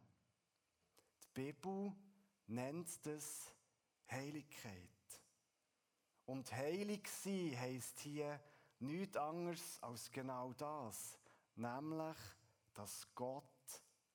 Die 1.22 1.52
Bibel 1.52 1.92
nennt 2.48 3.06
es 3.06 3.50
Heiligkeit. 4.10 4.90
Und 6.26 6.52
heilig 6.52 7.08
sein 7.08 7.58
heisst 7.58 8.00
hier 8.00 8.38
nichts 8.78 9.16
anderes 9.16 9.82
als 9.82 10.10
genau 10.10 10.52
das, 10.52 11.18
nämlich, 11.54 12.16
dass 12.74 13.08
Gott 13.14 13.44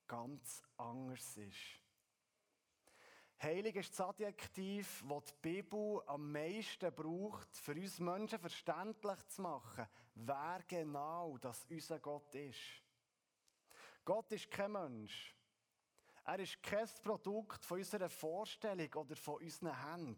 ganz 0.07 0.61
anders 0.77 1.37
ist. 1.37 1.86
Heilig 3.41 3.75
ist 3.75 3.91
das 3.91 4.01
Adjektiv, 4.01 5.03
das 5.07 5.25
die 5.25 5.33
Bibel 5.41 6.01
am 6.07 6.31
meisten 6.31 6.91
braucht, 6.93 7.55
für 7.55 7.73
uns 7.73 7.99
Menschen 7.99 8.39
verständlich 8.39 9.27
zu 9.27 9.43
machen, 9.43 9.87
wer 10.15 10.59
genau 10.67 11.37
das 11.37 11.65
unser 11.69 11.99
Gott 11.99 12.33
ist. 12.33 12.81
Gott 14.03 14.31
ist 14.31 14.49
kein 14.49 14.71
Mensch. 14.71 15.35
Er 16.25 16.39
ist 16.39 16.63
kein 16.63 16.89
Produkt 17.03 17.63
von 17.63 17.77
unserer 17.77 18.09
Vorstellung 18.09 18.91
oder 18.95 19.15
von 19.15 19.35
unseren 19.35 19.87
Händen. 19.87 20.17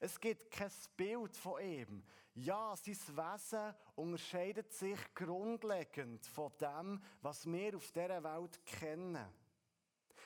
Es 0.00 0.18
gibt 0.18 0.50
kein 0.50 0.72
Bild 0.96 1.36
von 1.36 1.62
ihm. 1.62 2.02
Ja, 2.34 2.74
sein 2.74 3.16
Wesen 3.16 3.74
unterscheidet 3.94 4.72
sich 4.72 4.98
grundlegend 5.14 6.26
von 6.26 6.50
dem, 6.58 7.02
was 7.20 7.44
wir 7.44 7.76
auf 7.76 7.92
dieser 7.92 8.24
Welt 8.24 8.64
kennen. 8.64 9.41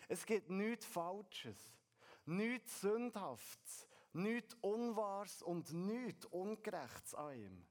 Es 0.09 0.25
gibt 0.25 0.51
nichts 0.51 0.87
Falsches, 0.87 1.59
nichts 2.27 2.81
Sündhaftes, 2.81 3.87
nichts 4.13 4.55
Unwahres 4.61 5.43
und 5.43 5.73
nichts 5.73 6.27
Ungerechtes 6.27 7.15
an 7.15 7.35
ihm. 7.35 7.67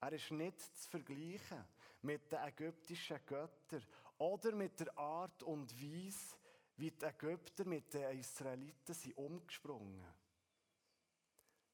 Er 0.00 0.12
ist 0.12 0.30
nicht 0.30 0.58
zu 0.76 0.88
vergleichen 0.88 1.64
mit 2.02 2.32
den 2.32 2.38
ägyptischen 2.40 3.20
Göttern 3.26 3.84
oder 4.18 4.52
mit 4.52 4.80
der 4.80 4.96
Art 4.98 5.42
und 5.42 5.72
Weise, 5.80 6.36
wie 6.76 6.90
die 6.90 7.04
Ägypter 7.04 7.64
mit 7.66 7.92
den 7.92 8.18
Israeliten 8.18 8.94
sind 8.94 9.16
umgesprungen. 9.16 10.14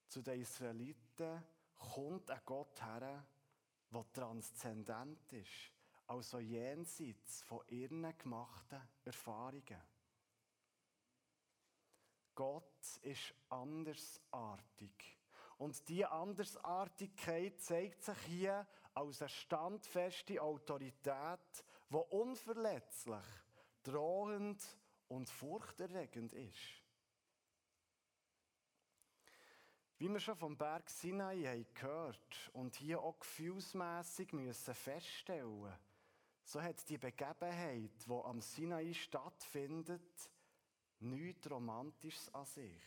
Zu 0.08 0.22
den 0.22 0.40
Israeliten 0.40 1.42
kommt 1.78 2.30
ein 2.30 2.40
Gott 2.44 2.82
her, 2.82 3.24
der 3.92 4.12
transzendent 4.12 5.32
ist, 5.32 5.75
also 6.06 6.38
jenseits 6.38 7.42
von 7.42 7.60
ihren 7.68 8.16
gemachten 8.18 8.80
Erfahrungen. 9.04 9.82
Gott 12.34 12.98
ist 13.02 13.34
andersartig. 13.48 15.18
Und 15.58 15.88
diese 15.88 16.10
Andersartigkeit 16.10 17.58
zeigt 17.60 18.02
sich 18.02 18.18
hier 18.26 18.66
als 18.94 19.22
eine 19.22 19.28
standfeste 19.30 20.40
Autorität, 20.40 21.64
die 21.90 21.96
unverletzlich, 21.96 23.24
drohend 23.82 24.62
und 25.08 25.30
furchterregend 25.30 26.34
ist. 26.34 26.82
Wie 29.98 30.10
wir 30.10 30.20
schon 30.20 30.36
vom 30.36 30.58
Berg 30.58 30.90
Sinai 30.90 31.42
haben 31.44 31.66
gehört 31.72 32.50
und 32.52 32.76
hier 32.76 33.00
auch 33.00 33.18
gefühlsmässig 33.18 34.34
müssen 34.34 34.74
feststellen, 34.74 35.72
so 36.46 36.62
hat 36.62 36.88
die 36.88 36.96
Begebenheit, 36.96 38.06
die 38.06 38.10
am 38.24 38.40
Sinai 38.40 38.94
stattfindet, 38.94 40.30
nichts 41.00 41.50
Romantisches 41.50 42.32
an 42.32 42.46
sich. 42.46 42.82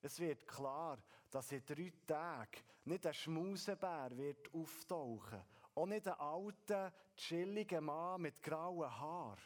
Es 0.00 0.18
wird 0.18 0.46
klar, 0.46 1.00
dass 1.30 1.52
in 1.52 1.64
drei 1.64 1.92
Tagen 2.06 2.60
nicht 2.84 3.06
ein 3.06 3.14
Schmausebär 3.14 4.10
wird 4.16 4.52
auftauchen, 4.52 5.44
auch 5.76 5.86
nicht 5.86 6.08
ein 6.08 6.14
alter, 6.14 6.92
chilliger 7.16 7.80
Mann 7.80 8.22
mit 8.22 8.42
grauen 8.42 8.90
Haaren, 8.90 9.38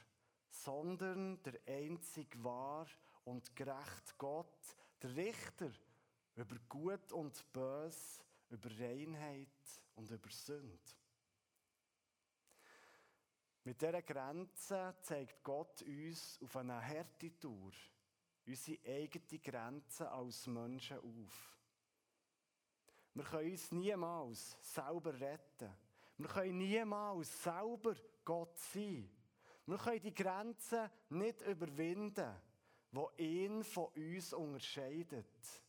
sondern 0.48 1.42
der 1.42 1.60
einzig 1.66 2.42
wahr 2.42 2.86
und 3.24 3.54
gerecht 3.54 4.16
Gott, 4.16 4.76
der 5.02 5.14
Richter 5.14 5.72
über 6.36 6.56
Gut 6.70 7.12
und 7.12 7.52
Bös, 7.52 8.24
über 8.48 8.70
Reinheit 8.78 9.82
und 9.94 10.10
über 10.10 10.30
Sünde. 10.30 11.01
Mit 13.64 13.80
dieser 13.80 14.02
Grenze 14.02 14.96
zeigt 15.02 15.42
Gott 15.42 15.82
uns 15.82 16.38
auf 16.42 16.56
eine 16.56 16.84
harte 16.84 17.38
Tour 17.38 17.72
unsere 18.46 18.78
eigene 18.84 19.38
Grenze 19.38 20.10
als 20.10 20.46
Menschen 20.46 20.98
auf. 20.98 21.58
Wir 23.14 23.24
können 23.24 23.50
uns 23.52 23.70
niemals 23.70 24.56
selber 24.60 25.18
retten. 25.20 25.70
Wir 26.16 26.28
können 26.28 26.58
niemals 26.58 27.42
selber 27.42 27.94
Gott 28.24 28.58
sein. 28.58 29.08
Wir 29.66 29.78
können 29.78 30.00
die 30.00 30.14
Grenzen 30.14 30.90
nicht 31.10 31.42
überwinden, 31.42 32.34
die 32.90 33.22
ihn 33.22 33.62
von 33.62 33.92
uns 33.94 34.32
unterscheidet. 34.32 35.62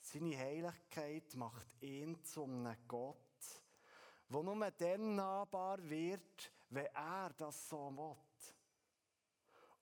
Seine 0.00 0.36
Heiligkeit 0.36 1.34
macht 1.34 1.82
ihn 1.82 2.22
zum 2.22 2.68
Gott, 2.86 3.16
der 4.28 4.42
nur 4.42 4.70
dann 4.72 5.14
nahbar 5.16 5.78
wird, 5.88 6.52
wenn 6.70 6.86
er 6.86 7.30
das 7.36 7.68
so 7.68 7.90
will. 7.96 8.16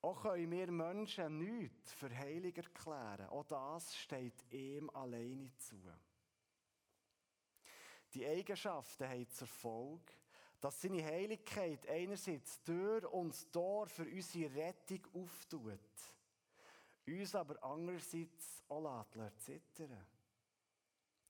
Auch 0.02 0.20
können 0.20 0.50
wir 0.50 0.70
Menschen 0.70 1.38
nichts 1.38 1.92
für 1.92 2.14
heilig 2.14 2.58
erklären. 2.58 3.28
Auch 3.30 3.44
das 3.44 3.96
steht 3.96 4.52
ihm 4.52 4.90
alleine 4.90 5.50
zu. 5.56 5.80
Die 8.12 8.26
Eigenschaften 8.26 9.08
haben 9.08 9.30
zur 9.30 9.46
Folge, 9.46 10.12
dass 10.60 10.80
seine 10.80 11.04
Heiligkeit 11.04 11.86
einerseits 11.88 12.62
Tür 12.62 13.12
und 13.12 13.52
Tor 13.52 13.86
für 13.86 14.04
unsere 14.04 14.54
Rettung 14.54 15.00
auftut, 15.14 15.80
uns 17.06 17.34
aber 17.34 17.62
andererseits 17.62 18.62
auch 18.68 19.06
zittern 19.38 20.06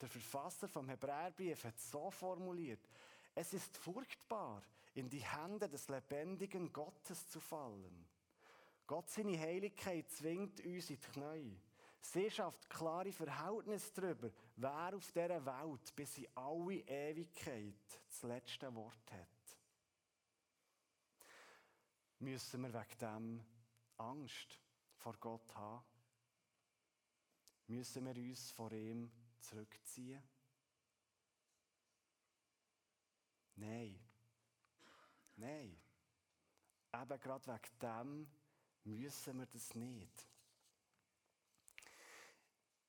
Der 0.00 0.08
Verfasser 0.08 0.68
vom 0.68 0.88
Hebräerbrief 0.88 1.64
hat 1.64 1.76
es 1.76 1.90
so 1.90 2.10
formuliert, 2.10 2.88
es 3.34 3.52
ist 3.54 3.76
furchtbar, 3.76 4.62
in 4.94 5.08
die 5.08 5.24
Hände 5.24 5.68
des 5.68 5.88
lebendigen 5.88 6.72
Gottes 6.72 7.28
zu 7.28 7.40
fallen. 7.40 8.06
Gott 8.86 9.10
seine 9.10 9.38
Heiligkeit 9.38 10.10
zwingt 10.10 10.60
uns 10.64 10.90
in 10.90 10.96
die 10.96 11.02
Knie. 11.10 11.60
Sie 12.00 12.30
schafft 12.30 12.68
klare 12.68 13.12
Verhältnisse 13.12 13.92
darüber, 13.94 14.30
wer 14.56 14.94
auf 14.94 15.10
dieser 15.10 15.44
Welt 15.44 15.96
bis 15.96 16.18
in 16.18 16.28
alle 16.34 16.80
Ewigkeit 16.80 18.00
das 18.06 18.22
letzte 18.22 18.74
Wort 18.74 19.10
hat. 19.10 19.28
Müssen 22.18 22.62
wir 22.62 22.72
wegen 22.72 22.98
dem 23.00 23.44
Angst 23.96 24.60
vor 24.96 25.14
Gott 25.18 25.54
haben? 25.54 25.84
Müssen 27.66 28.04
wir 28.04 28.16
uns 28.16 28.50
vor 28.50 28.70
ihm 28.72 29.10
zurückziehen? 29.40 30.22
Nein. 33.56 33.98
Nein. 35.36 35.80
Eben 36.92 37.20
gerade 37.20 37.46
wegen 37.46 37.78
dem 37.80 38.28
müssen 38.84 39.38
wir 39.38 39.46
das 39.46 39.74
nicht. 39.74 40.28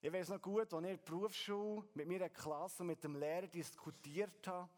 Ich 0.02 0.14
weiß 0.14 0.30
noch 0.30 0.42
gut, 0.42 0.72
als 0.72 0.84
ich 0.84 0.92
in 0.92 0.98
der 0.98 0.98
Berufsschule 0.98 1.88
mit 1.96 2.08
meiner 2.08 2.30
Klasse 2.30 2.84
und 2.84 2.88
mit 2.88 3.04
dem 3.04 3.16
Lehrer 3.16 3.48
diskutiert 3.48 4.48
habe, 4.48 4.70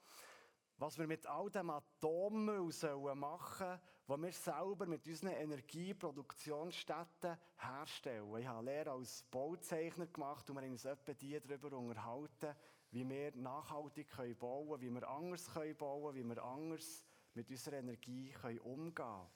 was 0.78 0.98
wir 0.98 1.08
mit 1.08 1.26
all 1.26 1.50
dem 1.50 1.70
Atommüll 1.70 2.70
machen 2.70 2.72
sollen, 2.72 3.80
den 4.08 4.22
wir 4.22 4.32
selber 4.32 4.86
mit 4.86 5.06
unseren 5.06 5.32
Energieproduktionsstätten 5.32 7.38
herstellen. 7.58 8.38
Ich 8.38 8.48
habe 8.48 8.66
Lehre 8.66 8.92
als 8.92 9.24
Bauzeichner 9.24 10.08
gemacht 10.08 10.50
und 10.50 10.56
wir 10.56 10.62
haben 10.62 10.72
uns 10.72 10.86
etwa 10.86 11.14
die 11.14 11.38
darüber 11.40 11.76
unterhalten, 11.76 12.56
wie 12.92 13.10
wir 13.10 13.36
nachhaltig 13.36 14.08
bauen 14.40 14.70
können, 14.70 14.82
wie 14.82 14.92
wir 14.92 15.10
anders 15.10 15.54
bauen 15.54 15.76
können, 15.76 16.16
wie 16.16 16.24
wir 16.24 16.44
anders 16.44 17.07
mit 17.38 17.52
unserer 17.52 17.78
Energie 17.78 18.34
umgehen 18.64 18.96
können. 18.96 19.30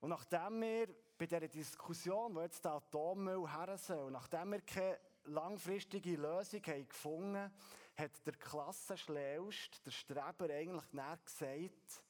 Und 0.00 0.10
nachdem 0.10 0.60
wir 0.60 0.86
bei 1.18 1.26
dieser 1.26 1.48
Diskussion, 1.48 2.36
wo 2.36 2.40
jetzt 2.40 2.64
der 2.64 2.74
Atommüll 2.74 3.48
her 3.48 3.76
soll, 3.76 4.12
nachdem 4.12 4.52
wir 4.52 4.60
keine 4.60 5.00
langfristige 5.24 6.14
Lösung 6.14 6.62
haben 6.64 6.88
gefunden 6.88 7.36
haben, 7.36 7.52
hat 7.96 8.24
der 8.24 8.34
Klassenschlauste, 8.34 9.82
der 9.84 9.90
Streber, 9.90 10.50
eigentlich 10.50 10.88
gesagt, 11.24 12.04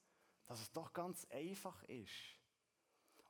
dass 0.44 0.60
es 0.60 0.70
doch 0.70 0.92
ganz 0.92 1.26
einfach 1.30 1.82
ist. 1.84 2.36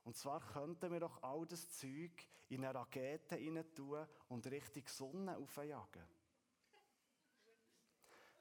Und 0.03 0.17
zwar 0.17 0.41
könnten 0.41 0.91
wir 0.91 0.99
doch 0.99 1.23
all 1.23 1.45
das 1.45 1.69
Zeug 1.77 2.27
in 2.49 2.65
eine 2.65 2.75
Rakete 2.75 3.37
tun 3.73 4.05
und 4.27 4.45
Richtung 4.47 4.83
Sonne 4.87 5.37
aufjagen. 5.37 6.03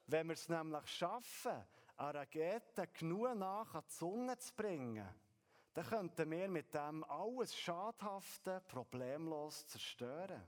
Wenn 0.06 0.26
wir 0.26 0.34
es 0.34 0.48
nämlich 0.48 0.86
schaffen, 0.86 1.64
eine 1.98 2.20
Rakete 2.20 2.86
genug 2.88 3.34
nach 3.34 3.74
an 3.74 3.84
die 3.88 3.92
Sonne 3.92 4.38
zu 4.38 4.54
bringen, 4.54 5.08
dann 5.74 5.86
könnten 5.86 6.30
wir 6.30 6.48
mit 6.48 6.72
dem 6.72 7.04
alles 7.04 7.56
Schadhafte 7.56 8.62
problemlos 8.68 9.66
zerstören. 9.66 10.46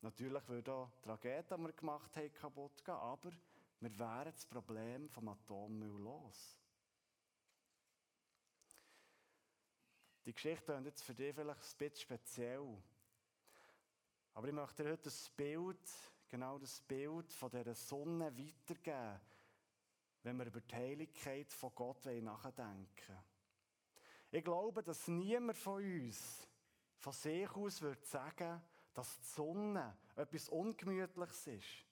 Natürlich 0.00 0.48
würde 0.48 0.72
auch 0.72 0.90
die 1.04 1.08
Rakete, 1.08 1.56
die 1.56 1.62
wir 1.62 1.72
gemacht 1.72 2.16
haben, 2.16 2.32
kaputt 2.34 2.84
gehen, 2.84 2.94
aber 2.94 3.30
wir 3.80 3.98
wären 3.98 4.32
das 4.32 4.46
Problem 4.46 5.08
vom 5.08 5.28
Atommüll 5.28 6.00
los. 6.00 6.58
Die 10.24 10.32
Geschichte 10.32 10.72
ist 10.72 10.84
jetzt 10.84 11.02
für 11.02 11.14
dich 11.14 11.34
vielleicht 11.34 11.60
ein 11.60 11.78
bisschen 11.78 11.96
speziell. 11.96 12.82
Aber 14.34 14.48
ich 14.48 14.54
möchte 14.54 14.82
dir 14.82 14.90
heute 14.90 15.02
das 15.02 15.30
Bild, 15.30 15.80
genau 16.28 16.58
das 16.58 16.80
Bild 16.80 17.32
von 17.32 17.50
dieser 17.50 17.74
Sonne 17.74 18.36
weitergeben, 18.36 19.20
wenn 20.22 20.38
wir 20.38 20.46
über 20.46 20.60
die 20.60 20.74
Heiligkeit 20.74 21.52
von 21.52 21.74
Gott 21.74 22.06
nachdenken 22.06 22.86
wollen. 23.08 23.24
Ich 24.30 24.44
glaube, 24.44 24.82
dass 24.82 25.08
niemand 25.08 25.58
von 25.58 25.82
uns 25.82 26.48
von 26.96 27.12
sich 27.12 27.50
aus 27.50 27.82
würde 27.82 28.04
sagen, 28.06 28.62
dass 28.94 29.18
die 29.18 29.26
Sonne 29.26 29.98
etwas 30.16 30.48
Ungemütliches 30.48 31.46
ist. 31.48 31.86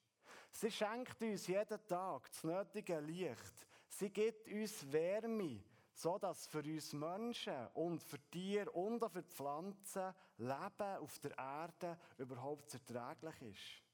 Sie 0.52 0.70
schenkt 0.70 1.20
uns 1.22 1.46
jeden 1.46 1.86
Tag 1.86 2.30
das 2.30 2.44
nötige 2.44 3.00
Licht. 3.00 3.66
Sie 3.88 4.10
gibt 4.10 4.48
uns 4.48 4.90
Wärme, 4.92 5.62
so 5.92 6.18
dass 6.18 6.46
für 6.46 6.62
uns 6.62 6.92
Menschen 6.92 7.66
und 7.74 8.02
für 8.02 8.18
Tiere 8.30 8.70
und 8.70 9.02
auch 9.02 9.10
für 9.10 9.22
die 9.22 9.28
Pflanzen 9.28 10.14
Leben 10.38 10.96
auf 10.98 11.18
der 11.18 11.36
Erde 11.36 11.98
überhaupt 12.18 12.72
erträglich 12.72 13.42
ist. 13.42 13.90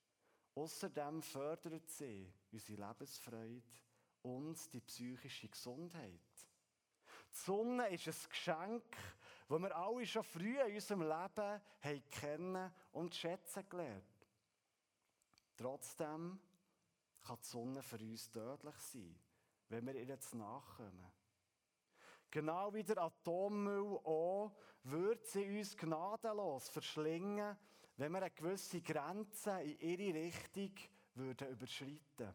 Außerdem 0.55 1.23
fördert 1.23 1.89
sie 1.89 2.33
unsere 2.53 2.89
Lebensfreude 2.89 3.63
und 4.27 4.73
die 4.73 4.81
psychische 4.81 5.49
Gesundheit. 5.49 6.21
Die 7.31 7.45
Sonne 7.45 7.89
ist 7.91 8.09
ein 8.09 8.29
Geschenk, 8.29 8.97
das 9.49 9.61
wir 9.61 9.77
alle 9.77 10.07
schon 10.07 10.25
früh 10.25 10.61
in 10.61 10.75
unserem 10.75 11.03
Leben 11.03 11.61
haben 11.81 12.11
kennen 12.11 12.75
und 12.93 13.15
schätzen 13.15 13.69
gelernt. 13.69 14.05
Trotzdem 15.57 16.41
kann 17.25 17.39
die 17.41 17.47
Sonne 17.47 17.83
für 17.83 17.99
uns 17.99 18.29
tödlich 18.31 18.77
sein, 18.77 19.17
wenn 19.69 19.87
wir 19.87 19.95
ihr 19.95 20.07
jetzt 20.07 20.35
nachkommen. 20.35 21.13
Genau 22.29 22.75
wie 22.75 22.83
der 22.83 22.99
Atommüll 22.99 23.99
auch, 24.03 24.53
wird 24.83 25.25
sie 25.27 25.59
uns 25.59 25.77
gnadenlos 25.77 26.69
verschlingen, 26.69 27.57
wenn 27.97 28.13
wir 28.13 28.19
eine 28.19 28.31
gewisse 28.33 28.83
Grenze 28.83 29.63
in 29.63 29.79
ihre 30.01 30.15
Richtung 30.15 30.75
würden 31.15 31.49
überschreiten 31.49 32.35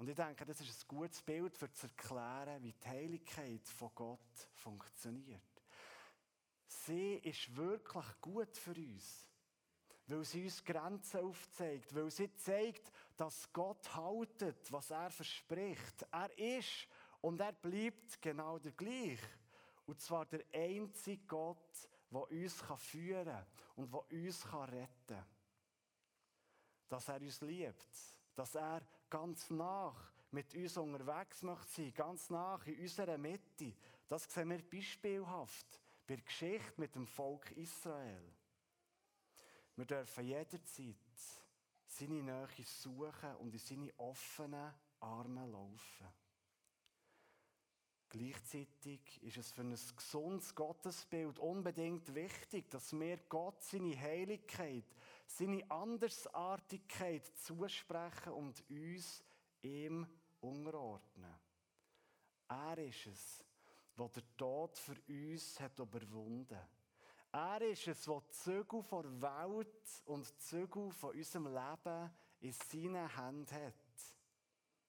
Und 0.00 0.08
ich 0.08 0.16
denke, 0.16 0.46
das 0.46 0.58
ist 0.62 0.82
ein 0.82 0.88
gutes 0.96 1.20
Bild, 1.20 1.54
für 1.58 1.70
zu 1.70 1.86
erklären, 1.86 2.62
wie 2.62 2.72
die 2.72 2.88
Heiligkeit 2.88 3.68
von 3.68 3.90
Gott 3.94 4.48
funktioniert. 4.54 5.42
Sie 6.64 7.16
ist 7.16 7.54
wirklich 7.54 8.06
gut 8.18 8.56
für 8.56 8.74
uns, 8.74 9.28
weil 10.06 10.24
sie 10.24 10.44
uns 10.44 10.64
Grenzen 10.64 11.20
aufzeigt, 11.20 11.94
weil 11.94 12.10
sie 12.10 12.34
zeigt, 12.34 12.90
dass 13.14 13.52
Gott 13.52 13.94
haltet, 13.94 14.72
was 14.72 14.90
er 14.90 15.10
verspricht. 15.10 16.06
Er 16.10 16.38
ist 16.38 16.88
und 17.20 17.38
er 17.38 17.52
bleibt 17.52 18.22
genau 18.22 18.58
der 18.58 18.72
gleich. 18.72 19.20
Und 19.84 20.00
zwar 20.00 20.24
der 20.24 20.46
einzige 20.54 21.26
Gott, 21.26 21.90
der 22.10 22.30
uns 22.30 22.54
führen 22.78 23.26
kann 23.26 23.46
und 23.76 23.92
der 23.92 24.10
uns 24.10 24.50
retten 24.50 24.88
kann. 25.08 25.26
Dass 26.88 27.06
er 27.06 27.20
uns 27.20 27.42
liebt, 27.42 28.19
dass 28.34 28.54
er 28.54 28.82
ganz 29.08 29.50
nach 29.50 30.12
mit 30.30 30.54
uns 30.54 30.76
unterwegs 30.76 31.42
möchte 31.42 31.68
sein, 31.68 31.94
ganz 31.94 32.30
nach 32.30 32.66
in 32.66 32.80
unserer 32.80 33.18
Mitte. 33.18 33.74
Das 34.08 34.24
sehen 34.24 34.50
wir 34.50 34.62
beispielhaft 34.62 35.80
bei 36.06 36.16
der 36.16 36.24
Geschichte 36.24 36.80
mit 36.80 36.94
dem 36.94 37.06
Volk 37.06 37.50
Israel. 37.52 38.32
Wir 39.76 39.84
dürfen 39.84 40.24
jederzeit 40.24 40.96
seine 41.86 42.22
Nähe 42.22 42.64
suchen 42.64 43.36
und 43.36 43.52
in 43.52 43.58
seine 43.58 43.92
offenen 43.98 44.72
Arme 45.00 45.46
laufen. 45.46 46.08
Gleichzeitig 48.10 49.22
ist 49.22 49.36
es 49.36 49.52
für 49.52 49.60
ein 49.60 49.70
gesundes 49.70 50.52
Gottesbild 50.54 51.38
unbedingt 51.38 52.12
wichtig, 52.12 52.68
dass 52.68 52.92
wir 52.92 53.18
Gott 53.28 53.62
seine 53.62 53.98
Heiligkeit, 53.98 54.84
seine 55.30 55.68
Andersartigkeit 55.70 57.26
zusprechen 57.38 58.32
und 58.32 58.62
uns 58.68 59.24
ihm 59.62 60.06
unterordnen. 60.40 61.34
Er 62.48 62.78
ist 62.78 63.06
es, 63.06 63.44
der 63.96 64.08
den 64.08 64.36
Tod 64.36 64.76
für 64.76 64.96
uns 65.08 65.60
hat 65.60 65.78
überwunden. 65.78 66.58
Er 67.32 67.62
ist 67.62 67.86
es, 67.86 68.04
der 68.04 68.22
Zügel 68.30 68.82
von 68.82 69.20
der 69.20 69.22
Welt 69.22 70.02
und 70.06 70.26
Zügel 70.40 70.90
von 70.90 71.14
unserem 71.14 71.46
Leben 71.46 72.10
in 72.40 72.52
seinen 72.52 73.08
Händen 73.08 73.54
hat. 73.54 74.16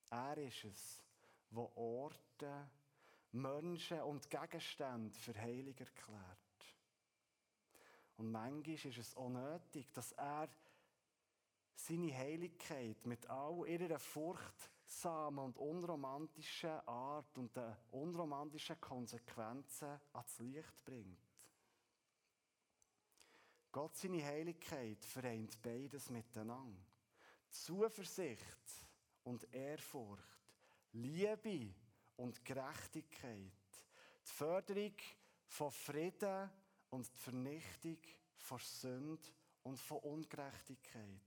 Er 0.10 0.38
ist 0.38 0.66
es, 0.66 1.04
der 1.52 1.78
Orte, 1.78 2.70
Menschen 3.34 4.02
und 4.02 4.30
Gegenstände 4.30 5.16
für 5.18 5.40
heilig 5.40 5.80
erklärt. 5.80 6.41
Und 8.22 8.34
manchmal 8.34 8.76
ist 8.76 9.00
es 9.00 9.18
auch 9.18 9.30
nötig, 9.30 9.92
dass 9.94 10.12
er 10.12 10.48
seine 11.74 12.16
Heiligkeit 12.16 13.04
mit 13.08 13.28
all 13.28 13.68
ihrer 13.68 13.98
furchtsamen 13.98 15.44
und 15.46 15.58
unromantischen 15.58 16.70
Art 16.86 17.36
und 17.40 17.56
den 17.56 17.76
unromantischen 17.90 18.80
Konsequenzen 18.80 20.00
ans 20.14 20.38
Licht 20.38 20.86
bringt. 20.86 21.18
Gott, 23.72 23.98
seine 23.98 24.24
Heiligkeit, 24.24 25.04
vereint 25.04 25.60
beides 25.60 26.12
miteinander. 26.12 26.86
Zuversicht 27.50 28.86
und 29.24 29.52
Ehrfurcht, 29.52 30.22
Liebe 30.92 31.74
und 32.18 32.46
Gerechtigkeit, 32.46 33.52
die 34.24 34.32
Förderung 34.32 34.96
von 35.48 35.72
Frieden 35.72 36.52
und 36.92 37.12
die 37.12 37.20
Vernichtung 37.20 37.98
von 38.38 38.60
Sünde 38.60 39.28
und 39.64 39.80
von 39.80 39.98
Ungerechtigkeit. 40.00 41.22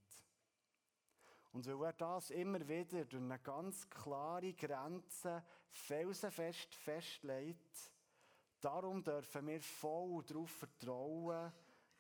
Und 1.52 1.66
weil 1.66 1.86
er 1.86 1.92
das 1.92 2.30
immer 2.30 2.66
wieder 2.68 3.04
durch 3.04 3.22
eine 3.22 3.38
ganz 3.38 3.88
klare 3.88 4.52
Grenze 4.54 5.44
felsenfest 5.70 6.74
festlegt, 6.74 7.92
darum 8.60 9.02
dürfen 9.02 9.46
wir 9.46 9.60
voll 9.60 10.24
darauf 10.24 10.50
vertrauen, 10.50 11.52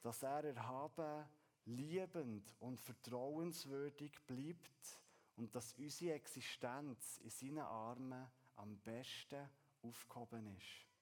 dass 0.02 0.22
er 0.22 0.44
erhaben, 0.44 1.28
liebend 1.66 2.52
und 2.60 2.80
vertrauenswürdig 2.80 4.20
bleibt 4.26 5.00
und 5.36 5.54
dass 5.54 5.72
unsere 5.74 6.14
Existenz 6.14 7.18
in 7.18 7.30
seinen 7.30 7.58
Armen 7.60 8.26
am 8.56 8.76
besten 8.78 9.48
aufgehoben 9.82 10.46
ist. 10.56 10.93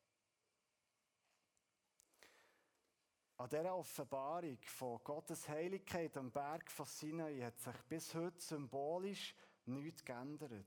An 3.42 3.48
dieser 3.48 3.74
Offenbarung 3.74 4.58
von 4.66 5.02
Gottes 5.02 5.48
Heiligkeit 5.48 6.16
am 6.16 6.30
Berg 6.30 6.70
von 6.70 6.86
Sinai 6.86 7.40
hat 7.40 7.58
sich 7.58 7.74
bis 7.88 8.14
heute 8.14 8.40
symbolisch 8.40 9.34
nichts 9.66 10.04
geändert. 10.04 10.64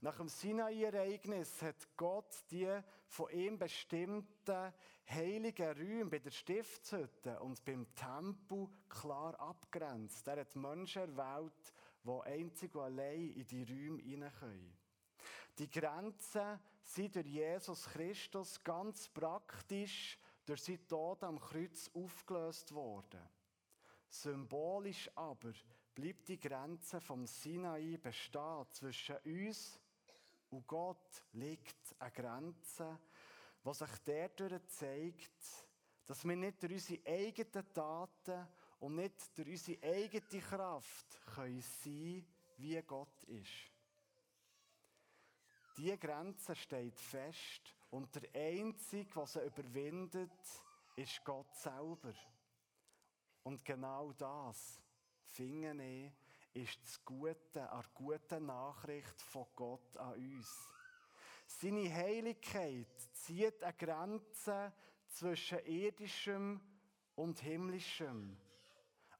Nach 0.00 0.16
dem 0.16 0.30
Sinai-Ereignis 0.30 1.60
hat 1.60 1.94
Gott 1.98 2.34
die 2.50 2.80
von 3.06 3.30
ihm 3.32 3.58
bestimmten 3.58 4.72
heiligen 5.10 5.76
Räume 5.76 6.06
bei 6.06 6.20
der 6.20 6.30
Stiftshütte 6.30 7.38
und 7.40 7.62
beim 7.66 7.94
Tempel 7.94 8.70
klar 8.88 9.38
abgrenzt. 9.38 10.26
Er 10.26 10.40
hat 10.40 10.56
Menschen 10.56 11.02
erwählt, 11.02 11.74
die 12.02 12.20
einzig 12.30 12.74
und 12.76 12.80
allein 12.80 13.28
in 13.28 13.44
die 13.44 13.62
Räume 13.62 14.00
hinein 14.00 14.32
können. 14.40 14.78
Die 15.58 15.68
Grenzen 15.68 16.60
sind 16.82 17.14
durch 17.14 17.26
Jesus 17.26 17.84
Christus 17.90 18.64
ganz 18.64 19.06
praktisch 19.10 20.18
durch 20.50 20.64
seinen 20.64 20.88
Tod 20.88 21.22
am 21.22 21.38
Kreuz 21.38 21.88
aufgelöst 21.94 22.74
worden. 22.74 23.20
Symbolisch 24.08 25.08
aber 25.14 25.52
bleibt 25.94 26.28
die 26.28 26.40
Grenze 26.40 27.00
vom 27.00 27.24
Sinai 27.24 27.96
bestehen. 28.02 28.66
Zwischen 28.70 29.16
uns 29.18 29.78
und 30.50 30.66
Gott 30.66 31.24
liegt 31.34 31.94
eine 32.00 32.10
Grenze, 32.10 32.98
die 33.64 33.74
sich 33.74 33.98
dadurch 34.04 34.66
zeigt, 34.66 35.68
dass 36.04 36.24
wir 36.24 36.34
nicht 36.34 36.60
durch 36.60 36.72
unsere 36.72 37.06
eigenen 37.06 37.72
Taten 37.72 38.48
und 38.80 38.96
nicht 38.96 39.38
durch 39.38 39.50
unsere 39.50 39.82
eigene 39.84 40.42
Kraft 40.42 41.20
können 41.32 41.60
sein 41.60 42.26
wie 42.56 42.82
Gott 42.82 43.22
ist. 43.22 43.70
Diese 45.76 45.98
Grenze 45.98 46.54
steht 46.54 46.98
fest 47.00 47.74
und 47.90 48.14
der 48.14 48.28
Einzige, 48.34 49.10
der 49.14 49.26
sie 49.26 49.40
überwindet, 49.40 50.30
ist 50.96 51.24
Gott 51.24 51.54
selber. 51.54 52.12
Und 53.42 53.64
genau 53.64 54.12
das, 54.12 54.80
finde 55.24 55.84
ich, 55.84 56.12
ist 56.52 56.82
das 56.82 57.04
Gute, 57.04 57.70
eine 57.72 57.84
gute 57.94 58.40
Nachricht 58.40 59.20
von 59.22 59.46
Gott 59.54 59.96
an 59.96 60.14
uns. 60.14 60.74
Seine 61.46 61.92
Heiligkeit 61.92 62.88
zieht 63.12 63.62
eine 63.62 63.74
Grenze 63.74 64.72
zwischen 65.08 65.58
irdischem 65.64 66.60
und 67.16 67.40
himmlischem. 67.40 68.36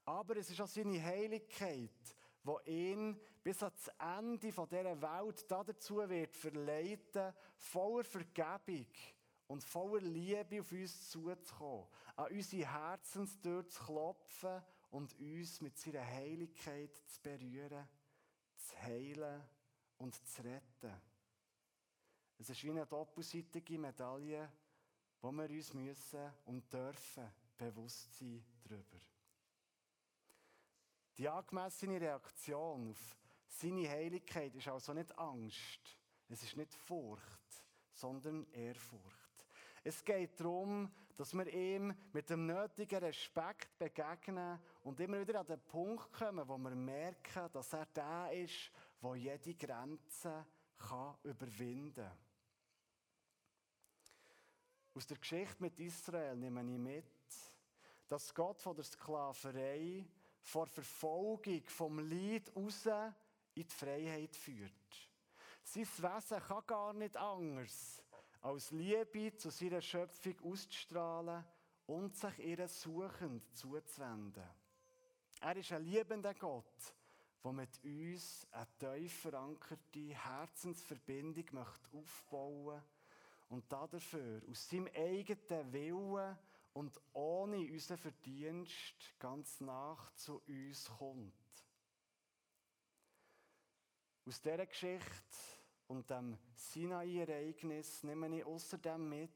Aber 0.05 0.37
es 0.37 0.49
ist 0.49 0.61
auch 0.61 0.67
seine 0.67 1.01
Heiligkeit, 1.03 2.15
wo 2.43 2.59
ihn 2.65 3.19
bis 3.43 3.63
ans 3.63 3.89
Ende 3.99 4.39
dieser 4.39 5.01
Welt 5.01 5.45
dazu 5.49 5.97
wird 6.09 6.35
verleiten, 6.35 7.33
voller 7.57 8.03
Vergebung 8.03 8.87
und 9.47 9.63
voller 9.63 10.01
Liebe 10.01 10.61
auf 10.61 10.71
uns 10.71 11.09
zuzukommen, 11.09 11.87
an 12.15 12.31
unsere 12.31 12.71
Herzenstür 12.71 13.67
zu 13.67 13.83
klopfen 13.83 14.61
und 14.91 15.17
uns 15.19 15.61
mit 15.61 15.77
seiner 15.77 16.05
Heiligkeit 16.05 16.95
zu 17.07 17.21
berühren, 17.21 17.87
zu 18.55 18.77
heilen 18.81 19.41
und 19.97 20.15
zu 20.27 20.43
retten. 20.43 21.01
Es 22.37 22.49
ist 22.49 22.63
wie 22.63 22.71
eine 22.71 22.85
doppelseitige 22.85 23.77
Medaille, 23.77 24.51
wo 25.21 25.31
wir 25.31 25.49
uns 25.49 25.73
müssen 25.73 26.31
und 26.45 26.71
dürfen 26.71 27.31
bewusst 27.57 28.17
sein 28.17 28.43
darüber. 28.63 28.99
Die 31.17 31.29
angemessene 31.29 32.01
Reaktion 32.01 32.89
auf 32.89 33.20
seine 33.51 33.89
Heiligkeit 33.89 34.55
ist 34.55 34.67
also 34.67 34.93
nicht 34.93 35.17
Angst, 35.17 35.99
es 36.29 36.43
ist 36.43 36.55
nicht 36.55 36.73
Furcht, 36.73 37.65
sondern 37.93 38.47
Ehrfurcht. 38.51 39.45
Es 39.83 40.03
geht 40.03 40.39
darum, 40.39 40.91
dass 41.17 41.33
wir 41.33 41.47
ihm 41.47 41.93
mit 42.13 42.29
dem 42.29 42.45
nötigen 42.45 42.99
Respekt 42.99 43.77
begegnen 43.77 44.59
und 44.83 44.99
immer 44.99 45.19
wieder 45.19 45.41
an 45.41 45.45
den 45.45 45.59
Punkt 45.59 46.11
kommen, 46.13 46.47
wo 46.47 46.57
wir 46.57 46.75
merken, 46.75 47.49
dass 47.51 47.73
er 47.73 47.85
der 47.87 48.31
ist, 48.31 48.71
der 49.01 49.15
jede 49.15 49.55
Grenze 49.55 50.45
kann 50.77 51.15
überwinden 51.23 52.05
kann. 52.05 52.17
Aus 54.93 55.07
der 55.07 55.17
Geschichte 55.17 55.55
mit 55.59 55.79
Israel 55.79 56.35
nehme 56.35 56.61
ich 56.61 56.77
mit, 56.77 57.05
dass 58.07 58.33
Gott 58.33 58.61
von 58.61 58.75
der 58.75 58.83
Sklaverei 58.83 60.05
vor 60.41 60.67
Verfolgung 60.67 61.63
vom 61.65 61.99
Leid 61.99 62.51
raus 62.55 62.87
in 63.55 63.63
die 63.63 63.73
Freiheit 63.73 64.35
führt. 64.35 65.09
Sein 65.63 65.85
Wesen 65.85 66.39
kann 66.39 66.65
gar 66.65 66.93
nicht 66.93 67.17
anders, 67.17 68.03
als 68.41 68.71
Liebe 68.71 69.35
zu 69.35 69.49
seiner 69.49 69.81
Schöpfung 69.81 70.35
auszustrahlen 70.43 71.43
und 71.85 72.15
sich 72.15 72.39
ihr 72.39 72.67
suchend 72.67 73.43
zuzuwenden. 73.55 74.49
Er 75.41 75.55
ist 75.55 75.71
ein 75.71 75.83
liebender 75.83 76.33
Gott, 76.33 76.95
der 77.43 77.51
mit 77.53 77.83
uns 77.83 78.47
eine 78.51 78.67
tief 78.77 79.13
verankerte 79.21 80.15
Herzensverbindung 80.15 81.45
möchte 81.51 81.97
aufbauen 81.97 82.81
und 83.49 83.71
dafür 83.71 84.41
aus 84.49 84.69
seinem 84.69 84.89
eigenen 84.95 85.73
Willen 85.73 86.37
und 86.73 86.99
ohne 87.13 87.57
unseren 87.57 87.97
Verdienst 87.97 89.19
ganz 89.19 89.59
nach 89.59 90.13
zu 90.15 90.41
uns 90.47 90.89
kommt. 90.97 91.33
Aus 94.23 94.39
dieser 94.39 94.65
Geschichte 94.67 95.37
und 95.87 96.09
dem 96.09 96.37
Sinai-Ereignis 96.53 98.03
nehme 98.03 98.37
ich 98.37 98.45
außerdem 98.45 99.09
mit, 99.09 99.31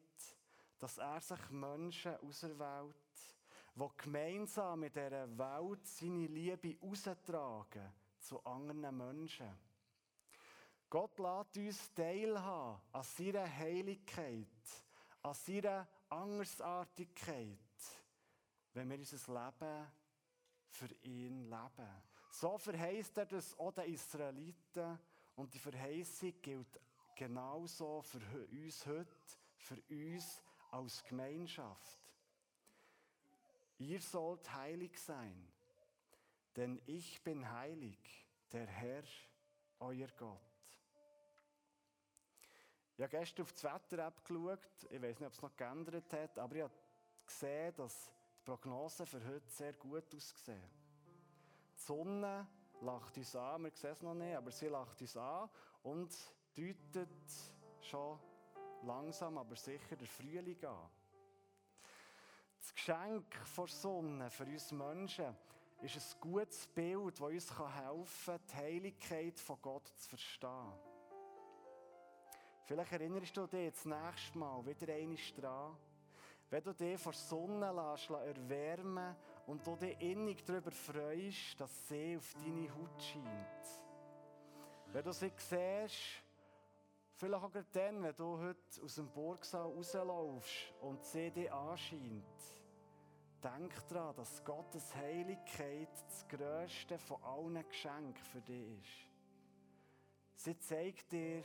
dass 0.77 0.99
er 0.99 1.19
sich 1.21 1.49
Menschen 1.49 2.15
auserwählt, 2.19 2.95
die 3.75 3.87
gemeinsam 3.97 4.81
mit 4.81 4.95
dieser 4.95 5.37
Welt 5.37 5.87
seine 5.87 6.27
Liebe 6.27 6.77
austragen 6.81 7.91
zu 8.19 8.43
anderen 8.45 8.95
Menschen. 8.95 9.57
Gott 10.87 11.17
lässt 11.17 11.57
uns 11.57 11.93
teilhaben 11.93 12.79
an 12.91 13.03
seiner 13.03 13.57
Heiligkeit, 13.57 14.47
an 15.23 15.33
seiner 15.33 15.87
Andersartigkeit, 16.09 17.57
wenn 18.73 18.89
wir 18.89 18.99
unser 18.99 19.33
Leben 19.33 19.87
für 20.67 20.95
ihn 21.01 21.49
leben. 21.49 22.14
So 22.35 22.57
verheißt 22.57 23.17
er 23.17 23.25
das 23.27 23.57
auch 23.57 23.71
den 23.71 23.93
Israeliten 23.93 24.99
und 25.37 25.53
die 25.53 25.59
Verheißung 25.59 26.33
gilt 26.41 26.81
genauso 27.15 28.01
für 28.01 28.19
uns 28.51 28.85
heute, 28.85 29.15
für 29.55 29.81
uns 29.89 30.41
als 30.69 31.01
Gemeinschaft. 31.05 31.97
Ihr 33.77 34.01
sollt 34.01 34.53
heilig 34.53 34.99
sein, 35.01 35.47
denn 36.57 36.81
ich 36.87 37.23
bin 37.23 37.49
heilig, 37.49 38.27
der 38.51 38.67
Herr, 38.67 39.03
euer 39.79 40.09
Gott. 40.17 40.41
Ich 42.97 43.03
habe 43.03 43.17
gestern 43.17 43.43
auf 43.43 43.53
das 43.53 43.63
Wetter-App 43.63 44.25
geschaut. 44.25 44.59
Ich 44.89 45.01
weiß 45.01 45.19
nicht, 45.19 45.27
ob 45.27 45.33
es 45.33 45.41
noch 45.41 45.55
geändert 45.55 46.11
hat, 46.11 46.37
aber 46.37 46.55
ich 46.55 46.63
habe 46.63 46.73
gesehen, 47.25 47.73
dass 47.77 48.11
die 48.39 48.43
Prognosen 48.43 49.05
für 49.05 49.25
heute 49.25 49.49
sehr 49.49 49.73
gut 49.73 50.13
aussehen. 50.13 50.84
Sonne 51.85 52.47
lacht 52.81 53.17
uns 53.17 53.35
an, 53.35 53.63
wir 53.63 53.71
sehen 53.73 53.91
es 53.91 54.01
noch 54.01 54.13
nicht, 54.15 54.35
aber 54.35 54.51
sie 54.51 54.67
lacht 54.67 54.99
uns 55.01 55.15
an 55.17 55.49
und 55.83 56.15
deutet 56.55 57.09
schon 57.81 58.19
langsam, 58.83 59.37
aber 59.37 59.55
sicher 59.55 59.95
der 59.95 60.07
Frühling 60.07 60.65
an. 60.65 60.89
Das 62.59 62.73
Geschenk 62.73 63.25
der 63.55 63.67
Sonne 63.67 64.29
für 64.31 64.45
uns 64.45 64.71
Menschen 64.71 65.35
ist 65.81 65.95
ein 65.95 66.19
gutes 66.21 66.65
Bild, 66.67 67.13
das 67.13 67.21
uns 67.21 67.59
helfen 67.59 68.15
kann, 68.25 68.41
die 68.49 68.55
Heiligkeit 68.55 69.39
von 69.39 69.61
Gott 69.61 69.87
zu 69.97 70.09
verstehen. 70.09 70.73
Vielleicht 72.63 72.93
erinnerst 72.93 73.37
du 73.37 73.45
dich 73.45 73.71
das 73.71 73.85
nächste 73.85 74.37
Mal 74.39 74.65
wieder 74.65 74.91
einmal 74.91 75.17
daran, 75.39 75.77
wenn 76.49 76.63
du 76.63 76.73
dich 76.73 77.01
der 77.01 77.13
Sonne 77.13 77.71
lässt, 77.71 78.09
erwärmen 78.09 79.15
und 79.47 79.65
du 79.65 79.75
dich 79.75 79.99
innig 80.01 80.43
darüber 80.45 80.71
freust, 80.71 81.59
dass 81.59 81.87
sie 81.87 82.17
auf 82.17 82.33
deine 82.33 82.73
Haut 82.73 83.01
scheint. 83.01 83.83
Wenn 84.91 85.03
du 85.03 85.11
sie 85.11 85.31
siehst, 85.37 86.23
vielleicht 87.13 87.43
auch 87.43 87.51
dann, 87.71 88.03
wenn 88.03 88.15
du 88.15 88.37
heute 88.37 88.81
aus 88.83 88.95
dem 88.95 89.09
Burgsaal 89.09 89.71
rauslaufst 89.71 90.73
und 90.81 91.03
sie 91.03 91.31
dich 91.31 91.51
anscheint, 91.51 92.23
denk 93.43 93.87
daran, 93.87 94.15
dass 94.15 94.43
Gottes 94.43 94.95
Heiligkeit 94.95 95.89
das 96.07 96.27
grösste 96.27 96.97
von 96.97 97.21
allen 97.23 97.67
Geschenken 97.67 98.23
für 98.23 98.41
dich 98.41 98.79
ist. 98.79 100.43
Sie 100.43 100.57
zeigt 100.59 101.11
dir, 101.11 101.43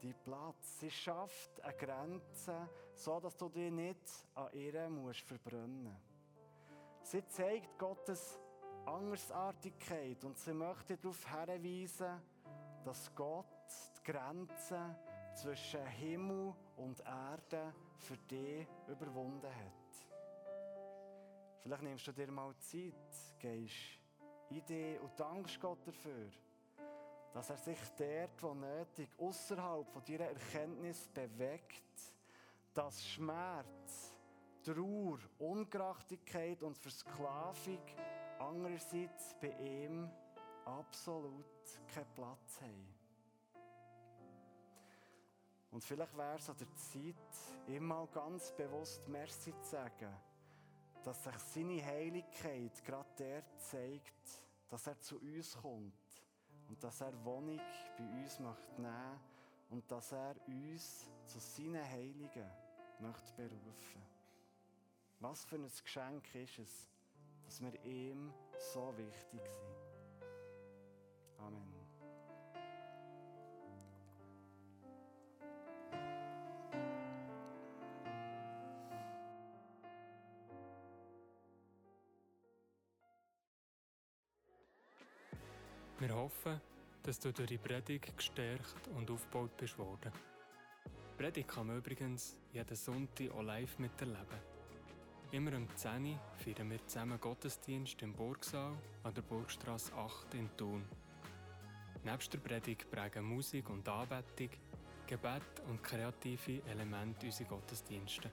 deinen 0.00 0.14
Platz. 0.22 0.78
Sie 0.80 0.90
schafft 0.90 1.60
eine 1.62 1.74
Grenze, 1.74 2.68
so 2.94 3.20
dass 3.20 3.36
du 3.36 3.48
dich 3.48 3.70
nicht 3.70 4.26
an 4.34 4.52
ihr 4.52 4.88
musst 4.88 5.20
verbrennen. 5.20 5.96
Sie 7.10 7.26
zeigt 7.26 7.78
Gottes 7.78 8.38
Andersartigkeit 8.84 10.22
und 10.26 10.36
sie 10.36 10.52
möchte 10.52 10.98
darauf 10.98 11.24
hinweisen, 11.26 12.20
dass 12.84 13.14
Gott 13.14 13.46
die 13.96 14.12
Grenze 14.12 14.94
zwischen 15.34 15.86
Himmel 15.86 16.54
und 16.76 17.00
Erde 17.00 17.72
für 17.96 18.18
dich 18.18 18.68
überwunden 18.86 19.46
hat. 19.46 20.06
Vielleicht 21.62 21.82
nimmst 21.82 22.06
du 22.08 22.12
dir 22.12 22.30
mal 22.30 22.54
Zeit, 22.58 22.94
gehst 23.38 23.98
in 24.50 24.62
dich 24.66 25.00
und 25.00 25.18
dankst 25.18 25.58
Gott 25.58 25.86
dafür 25.86 26.28
dass 27.32 27.50
er 27.50 27.56
sich 27.56 27.78
dort, 27.96 28.42
wo 28.42 28.54
nötig, 28.54 29.08
außerhalb 29.18 29.88
von 29.90 30.02
dieser 30.02 30.26
Erkenntnis 30.26 31.08
bewegt, 31.08 32.14
dass 32.74 33.06
Schmerz, 33.06 34.17
Trauer, 34.68 35.18
Ungerechtigkeit 35.38 36.62
und 36.62 36.76
Versklavung 36.76 37.80
andererseits 38.38 39.34
bei 39.40 39.48
ihm 39.58 40.10
absolut 40.66 41.46
keinen 41.94 42.06
Platz 42.14 42.60
haben. 42.60 42.94
Und 45.70 45.82
vielleicht 45.82 46.14
wäre 46.14 46.36
es 46.36 46.50
an 46.50 46.56
der 46.58 46.74
Zeit, 46.74 47.66
immer 47.66 48.06
ganz 48.08 48.52
bewusst 48.52 49.08
Merci 49.08 49.54
zu 49.62 49.70
sagen, 49.70 50.14
dass 51.02 51.24
sich 51.24 51.38
seine 51.38 51.84
Heiligkeit 51.86 52.84
gerade 52.84 53.08
der 53.18 53.42
zeigt, 53.56 54.42
dass 54.68 54.86
er 54.86 55.00
zu 55.00 55.18
uns 55.18 55.56
kommt 55.56 55.94
und 56.68 56.84
dass 56.84 57.00
er 57.00 57.24
Wohnung 57.24 57.60
bei 57.96 58.04
uns 58.04 58.38
möchte 58.38 58.92
und 59.70 59.90
dass 59.90 60.12
er 60.12 60.34
uns 60.46 61.08
zu 61.24 61.38
seinen 61.38 61.82
Heiligen 61.82 62.50
möchte 63.00 63.32
berufen. 63.34 64.07
Was 65.20 65.44
für 65.44 65.56
ein 65.56 65.66
Geschenk 65.82 66.32
ist 66.36 66.58
es, 66.60 66.88
dass 67.44 67.60
wir 67.60 67.74
ihm 67.84 68.32
so 68.56 68.94
wichtig 68.96 69.40
sind. 69.50 70.28
Amen. 71.38 71.74
Wir 85.98 86.14
hoffen, 86.14 86.60
dass 87.02 87.18
du 87.18 87.32
durch 87.32 87.48
die 87.48 87.58
Predigt 87.58 88.16
gestärkt 88.16 88.86
und 88.94 89.10
aufgebaut 89.10 89.56
bist 89.56 89.76
worden. 89.78 90.12
Die 90.86 91.16
Predigt 91.16 91.48
kann 91.48 91.66
man 91.66 91.78
übrigens 91.78 92.36
jeden 92.52 92.76
Sonntag 92.76 93.32
auch 93.32 93.42
live 93.42 93.80
miterleben. 93.80 94.57
Immer 95.30 95.58
um 95.58 95.68
10 95.76 96.06
Uhr 96.06 96.18
feiern 96.38 96.70
wir 96.70 96.86
zusammen 96.86 97.20
Gottesdienst 97.20 98.00
im 98.00 98.14
Burgsaal 98.14 98.74
an 99.02 99.12
der 99.12 99.20
Burgstrasse 99.20 99.92
8 99.92 100.32
in 100.32 100.48
Thun. 100.56 100.82
Nebst 102.02 102.32
der 102.32 102.38
Predigt 102.38 102.90
prägen 102.90 103.26
Musik 103.26 103.68
und 103.68 103.86
Anbetung, 103.86 104.48
Gebet 105.06 105.42
und 105.68 105.84
kreative 105.84 106.62
Elemente 106.70 107.26
unsere 107.26 107.46
Gottesdienste. 107.46 108.30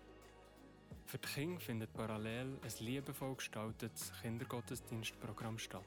Für 1.06 1.18
die 1.18 1.28
Kinder 1.28 1.60
findet 1.60 1.94
parallel 1.94 2.58
ein 2.64 2.86
liebevoll 2.86 3.36
gestaltetes 3.36 4.14
Kindergottesdienstprogramm 4.22 5.58
statt. 5.58 5.84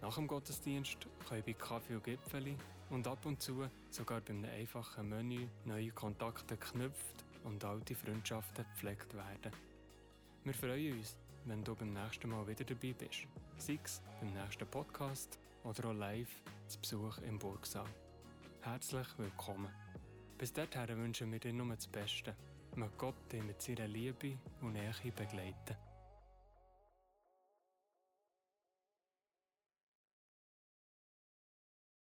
Nach 0.00 0.14
dem 0.14 0.28
Gottesdienst 0.28 1.08
können 1.28 1.42
bei 1.44 1.54
Kaffee 1.54 1.96
und 1.96 2.04
Gipfeli 2.04 2.56
und 2.90 3.08
ab 3.08 3.26
und 3.26 3.42
zu 3.42 3.68
sogar 3.90 4.20
bei 4.20 4.32
einem 4.32 4.44
einfachen 4.44 5.08
Menü 5.08 5.48
neue 5.64 5.90
Kontakte 5.90 6.56
geknüpft 6.56 7.24
und 7.42 7.64
alte 7.64 7.96
Freundschaften 7.96 8.64
gepflegt 8.64 9.12
werden. 9.14 9.67
Wir 10.48 10.54
freuen 10.54 10.96
uns, 10.96 11.14
wenn 11.44 11.62
du 11.62 11.74
beim 11.74 11.92
nächsten 11.92 12.30
Mal 12.30 12.46
wieder 12.48 12.64
dabei 12.64 12.94
bist. 12.94 13.26
Sei 13.58 13.78
es 13.84 14.00
beim 14.18 14.32
nächsten 14.32 14.66
Podcast 14.66 15.38
oder 15.62 15.90
auch 15.90 15.92
live 15.92 16.42
zu 16.66 16.80
Besuch 16.80 17.18
im 17.18 17.38
Burgsaal. 17.38 17.84
Herzlich 18.62 19.06
willkommen. 19.18 19.68
Bis 20.38 20.50
dahin 20.50 20.96
wünschen 20.96 21.30
wir 21.30 21.38
dir 21.38 21.52
nur 21.52 21.76
das 21.76 21.86
Beste. 21.86 22.34
Möge 22.76 22.92
Gott 22.96 23.30
dich 23.30 23.42
mit 23.42 23.60
seiner 23.60 23.88
Liebe 23.88 24.38
und 24.62 24.72
Nähe 24.72 25.12
begleiten. 25.14 25.76